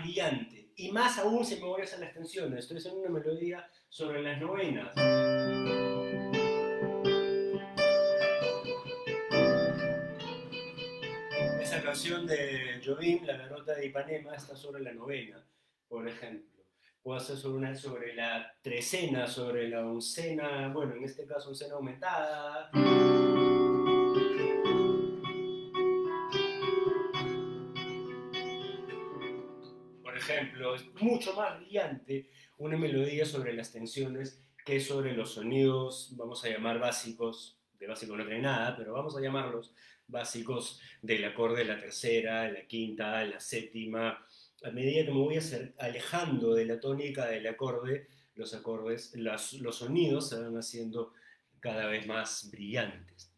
brillante. 0.00 0.72
Y 0.76 0.90
más 0.90 1.18
aún 1.18 1.44
si 1.44 1.56
me 1.56 1.66
voy 1.66 1.80
a 1.82 1.84
hacer 1.84 2.00
las 2.00 2.12
tensiones. 2.12 2.60
Estoy 2.60 2.78
haciendo 2.78 3.00
una 3.00 3.10
melodía 3.10 3.68
sobre 3.88 4.22
las 4.22 4.40
novenas. 4.40 4.92
Esa 11.60 11.82
canción 11.82 12.26
de 12.26 12.82
Jovim, 12.84 13.24
La 13.24 13.36
Garota 13.36 13.74
de 13.74 13.86
Ipanema, 13.86 14.34
está 14.34 14.56
sobre 14.56 14.82
la 14.82 14.92
novena, 14.92 15.46
por 15.88 16.08
ejemplo. 16.08 16.64
Puedo 17.02 17.18
hacer 17.18 17.36
sobre, 17.36 17.58
una, 17.58 17.74
sobre 17.76 18.14
la 18.14 18.52
trecena, 18.62 19.26
sobre 19.26 19.68
la 19.68 19.84
oncena, 19.86 20.68
bueno, 20.72 20.94
en 20.94 21.04
este 21.04 21.26
caso 21.26 21.50
oncena 21.50 21.74
aumentada. 21.74 22.70
Ejemplo, 30.24 30.74
es 30.74 30.84
mucho 30.94 31.34
más 31.34 31.58
brillante 31.58 32.30
una 32.58 32.76
melodía 32.76 33.24
sobre 33.24 33.52
las 33.52 33.72
tensiones 33.72 34.40
que 34.64 34.80
sobre 34.80 35.12
los 35.12 35.34
sonidos, 35.34 36.14
vamos 36.16 36.44
a 36.44 36.48
llamar 36.48 36.78
básicos, 36.78 37.58
de 37.78 37.86
básico 37.86 38.16
no 38.16 38.24
tiene 38.24 38.40
nada, 38.40 38.74
pero 38.76 38.94
vamos 38.94 39.16
a 39.16 39.20
llamarlos 39.20 39.74
básicos 40.06 40.80
del 41.02 41.24
acorde 41.24 41.58
de 41.58 41.64
la 41.66 41.78
tercera, 41.78 42.50
la 42.50 42.66
quinta, 42.66 43.22
la 43.24 43.40
séptima, 43.40 44.26
a 44.62 44.70
medida 44.70 45.04
que 45.04 45.12
me 45.12 45.18
voy 45.18 45.38
alejando 45.78 46.54
de 46.54 46.64
la 46.64 46.80
tónica 46.80 47.26
del 47.26 47.46
acorde, 47.46 48.08
los 48.34 48.54
acordes, 48.54 49.14
los 49.14 49.76
sonidos 49.76 50.30
se 50.30 50.40
van 50.40 50.56
haciendo 50.56 51.12
cada 51.60 51.86
vez 51.86 52.06
más 52.06 52.50
brillantes. 52.50 53.30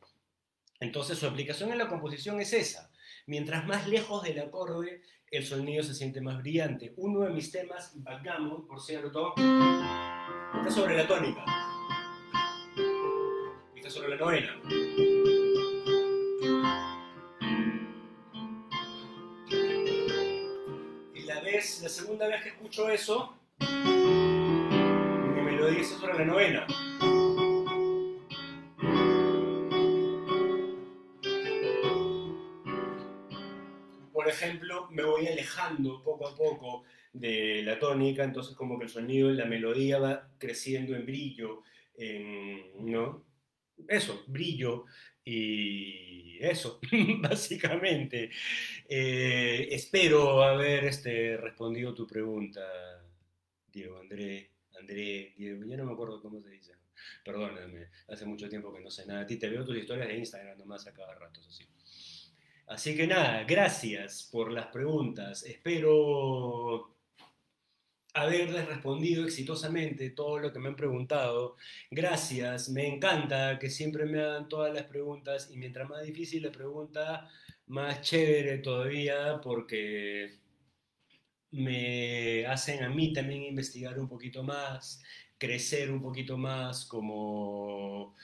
Entonces 0.79 1.19
su 1.19 1.27
aplicación 1.27 1.73
en 1.73 1.79
la 1.79 1.89
composición 1.89 2.41
es 2.41 2.53
esa. 2.53 2.91
Mientras 3.27 3.67
más 3.67 3.89
lejos 3.89 4.23
del 4.23 4.39
acorde, 4.39 5.03
el 5.31 5.45
sonido 5.45 5.83
se 5.83 5.95
siente 5.95 6.21
más 6.21 6.39
brillante. 6.39 6.93
Uno 6.97 7.21
de 7.21 7.31
mis 7.31 7.51
temas, 7.51 7.93
Backgammon, 7.97 8.67
por 8.67 8.81
cierto, 8.81 9.35
está 9.37 10.71
sobre 10.71 10.97
la 10.97 11.07
tónica. 11.07 11.45
Está 13.75 13.91
sobre 13.91 14.11
la 14.11 14.17
novena. 14.17 14.61
Y 21.15 21.23
la 21.23 21.41
vez, 21.41 21.83
la 21.83 21.89
segunda 21.89 22.29
vez 22.29 22.43
que 22.43 22.49
escucho 22.51 22.89
eso, 22.89 23.37
mi 23.61 25.43
melodía 25.43 25.81
está 25.81 25.99
sobre 25.99 26.19
la 26.19 26.25
novena. 26.25 26.67
Ejemplo, 34.37 34.89
me 34.91 35.03
voy 35.03 35.27
alejando 35.27 36.03
poco 36.03 36.29
a 36.29 36.37
poco 36.37 36.85
de 37.13 37.63
la 37.63 37.79
tónica, 37.79 38.25
entonces 38.25 38.55
como 38.55 38.79
que 38.79 38.85
el 38.85 38.91
sonido, 38.91 39.31
la 39.31 39.47
melodía 39.47 39.99
va 39.99 40.29
creciendo 40.39 40.95
en 40.95 41.07
brillo, 41.07 41.63
¿no? 42.81 43.25
Eso, 43.89 44.25
brillo 44.27 44.87
y 45.25 46.39
eso, 46.41 46.81
básicamente. 47.21 48.31
Eh, 48.89 49.69
espero 49.71 50.43
haber 50.43 50.85
este, 50.85 51.37
respondido 51.37 51.95
tu 51.95 52.07
pregunta, 52.07 52.63
Diego, 53.73 53.99
André, 53.99 54.51
André, 54.79 55.35
Diego, 55.37 55.65
ya 55.65 55.77
no 55.77 55.87
me 55.87 55.93
acuerdo 55.93 56.21
cómo 56.23 56.41
se 56.41 56.51
dice. 56.51 56.73
Perdóname, 57.25 57.89
hace 58.09 58.25
mucho 58.25 58.49
tiempo 58.49 58.73
que 58.73 58.81
no 58.81 58.91
sé 58.91 59.07
nada. 59.07 59.23
A 59.23 59.27
ti 59.27 59.37
te 59.37 59.49
veo 59.49 59.65
tus 59.65 59.77
historias 59.77 60.09
de 60.09 60.17
Instagram 60.17 60.59
nomás 60.59 60.87
a 60.87 60.95
cada 60.95 61.15
rato, 61.15 61.41
así. 61.47 61.65
Así 62.67 62.97
que 62.97 63.07
nada, 63.07 63.45
gracias 63.45 64.29
por 64.31 64.51
las 64.53 64.67
preguntas. 64.67 65.45
Espero 65.45 66.97
haberles 68.15 68.67
respondido 68.67 69.25
exitosamente 69.25 70.11
todo 70.11 70.39
lo 70.39 70.53
que 70.53 70.59
me 70.59 70.69
han 70.69 70.77
preguntado. 70.77 71.57
Gracias, 71.91 72.69
me 72.71 72.87
encanta 72.87 73.59
que 73.59 73.71
siempre 73.71 74.07
me 74.07 74.21
hagan 74.21 74.49
todas 74.49 74.73
las 74.75 74.85
preguntas 74.85 75.51
y 75.53 75.59
mientras 75.59 75.89
más 75.89 76.03
difícil 76.03 76.43
la 76.43 76.51
pregunta, 76.53 77.29
más 77.67 78.01
chévere 78.03 78.59
todavía 78.59 79.41
porque 79.43 80.39
me 81.53 82.47
hacen 82.47 82.85
a 82.85 82.89
mí 82.91 83.13
también 83.13 83.43
investigar 83.45 83.99
un 83.99 84.09
poquito 84.09 84.43
más, 84.43 85.03
crecer 85.39 85.91
un 85.91 86.03
poquito 86.03 86.37
más 86.39 86.85
como, 86.87 88.15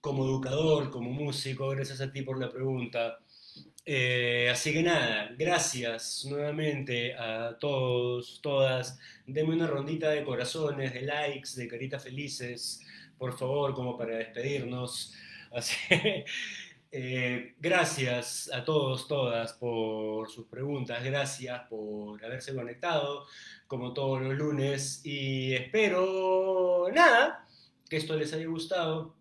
como 0.00 0.24
educador, 0.24 0.90
como 0.90 1.10
músico. 1.10 1.68
Gracias 1.70 2.00
a 2.00 2.12
ti 2.12 2.22
por 2.22 2.38
la 2.40 2.50
pregunta. 2.50 3.18
Eh, 3.84 4.48
así 4.50 4.72
que 4.72 4.82
nada, 4.82 5.30
gracias 5.36 6.24
nuevamente 6.28 7.14
a 7.14 7.56
todos, 7.58 8.40
todas. 8.42 8.98
Denme 9.26 9.54
una 9.54 9.66
rondita 9.66 10.10
de 10.10 10.24
corazones, 10.24 10.92
de 10.92 11.02
likes, 11.02 11.50
de 11.56 11.66
caritas 11.68 12.02
felices, 12.04 12.80
por 13.18 13.36
favor, 13.38 13.74
como 13.74 13.96
para 13.96 14.16
despedirnos. 14.16 15.14
Eh, 16.92 17.54
gracias 17.60 18.50
a 18.52 18.64
todos, 18.64 19.06
todas, 19.06 19.52
por 19.52 20.28
sus 20.28 20.46
preguntas. 20.46 21.04
Gracias 21.04 21.62
por 21.68 22.24
haberse 22.24 22.52
conectado, 22.52 23.26
como 23.68 23.92
todos 23.92 24.20
los 24.20 24.36
lunes. 24.36 25.00
Y 25.04 25.54
espero, 25.54 26.88
nada, 26.92 27.46
que 27.88 27.96
esto 27.96 28.16
les 28.16 28.32
haya 28.32 28.46
gustado. 28.46 29.14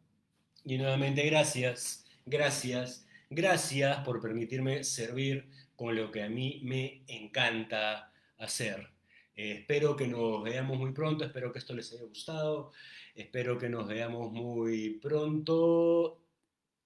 Y 0.65 0.79
nuevamente, 0.79 1.23
gracias, 1.27 2.05
gracias 2.25 3.05
Gracias 3.31 4.03
por 4.03 4.19
permitirme 4.19 4.83
servir 4.83 5.49
con 5.75 5.95
lo 5.95 6.11
que 6.11 6.23
a 6.23 6.29
mí 6.29 6.61
me 6.63 7.03
encanta 7.05 8.11
hacer. 8.39 8.89
Eh, 9.35 9.59
espero 9.59 9.95
que 9.95 10.07
nos 10.07 10.43
veamos 10.43 10.79
muy 10.79 10.91
pronto, 10.93 11.23
espero 11.23 11.51
que 11.51 11.59
esto 11.59 11.75
les 11.75 11.93
haya 11.93 12.05
gustado, 12.05 12.71
espero 13.13 13.59
que 13.59 13.69
nos 13.69 13.87
veamos 13.87 14.31
muy 14.31 14.99
pronto. 14.99 16.23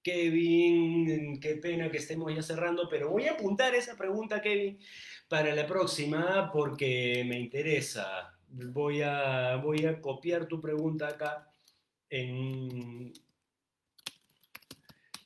Kevin, 0.04 1.40
qué 1.40 1.56
pena 1.56 1.90
que 1.90 1.98
estemos 1.98 2.36
ya 2.36 2.42
cerrando, 2.42 2.90
pero 2.90 3.10
voy 3.10 3.28
a 3.28 3.34
apuntar 3.34 3.74
esa 3.74 3.96
pregunta, 3.96 4.42
Kevin, 4.42 4.78
para 5.30 5.56
la 5.56 5.66
próxima 5.66 6.52
porque 6.52 7.24
me 7.26 7.40
interesa. 7.40 8.38
Voy 8.50 9.02
a, 9.02 9.56
voy 9.64 9.86
a 9.86 10.02
copiar 10.02 10.48
tu 10.48 10.60
pregunta 10.60 11.08
acá 11.08 11.50
en, 12.10 13.14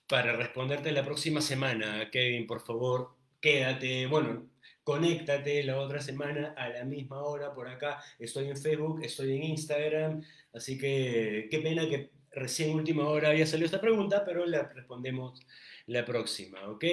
para 0.07 0.33
responderte 0.33 0.91
la 0.91 1.03
próxima 1.03 1.41
semana, 1.41 2.09
Kevin, 2.09 2.47
por 2.47 2.61
favor, 2.61 3.15
quédate, 3.41 4.07
bueno, 4.07 4.49
conéctate 4.83 5.63
la 5.63 5.79
otra 5.79 6.01
semana 6.01 6.53
a 6.55 6.69
la 6.69 6.85
misma 6.85 7.21
hora 7.21 7.53
por 7.53 7.67
acá. 7.67 8.01
Estoy 8.17 8.47
en 8.47 8.57
Facebook, 8.57 9.03
estoy 9.03 9.35
en 9.35 9.43
Instagram, 9.43 10.23
así 10.53 10.77
que 10.77 11.47
qué 11.51 11.59
pena 11.59 11.87
que 11.89 12.11
recién 12.31 12.73
última 12.73 13.07
hora 13.07 13.29
había 13.29 13.45
salido 13.45 13.65
esta 13.65 13.81
pregunta, 13.81 14.23
pero 14.25 14.45
la 14.45 14.63
respondemos 14.69 15.41
la 15.87 16.05
próxima, 16.05 16.69
¿ok? 16.69 16.85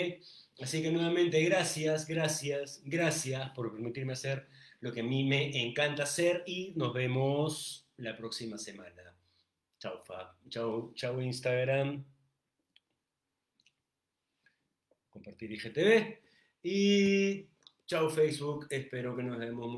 Así 0.61 0.83
que 0.83 0.91
nuevamente 0.91 1.41
gracias, 1.43 2.07
gracias, 2.07 2.83
gracias 2.85 3.51
por 3.51 3.73
permitirme 3.73 4.13
hacer 4.13 4.47
lo 4.81 4.93
que 4.93 5.01
a 5.01 5.05
mí 5.05 5.25
me 5.25 5.63
encanta 5.63 6.03
hacer 6.03 6.43
y 6.47 6.73
nos 6.77 6.93
vemos 6.93 7.87
la 7.97 8.17
próxima 8.17 8.59
semana. 8.59 9.15
Chao, 9.79 10.01
Fa. 10.03 10.37
Chao, 10.49 10.93
chao 10.95 11.21
Instagram 11.21 12.14
compartir 15.25 15.53
IGTV. 15.53 16.21
Y 16.63 17.49
chao 17.87 18.11
Facebook, 18.11 18.67
espero 18.71 19.17
que 19.17 19.23
nos 19.23 19.39
vemos 19.39 19.71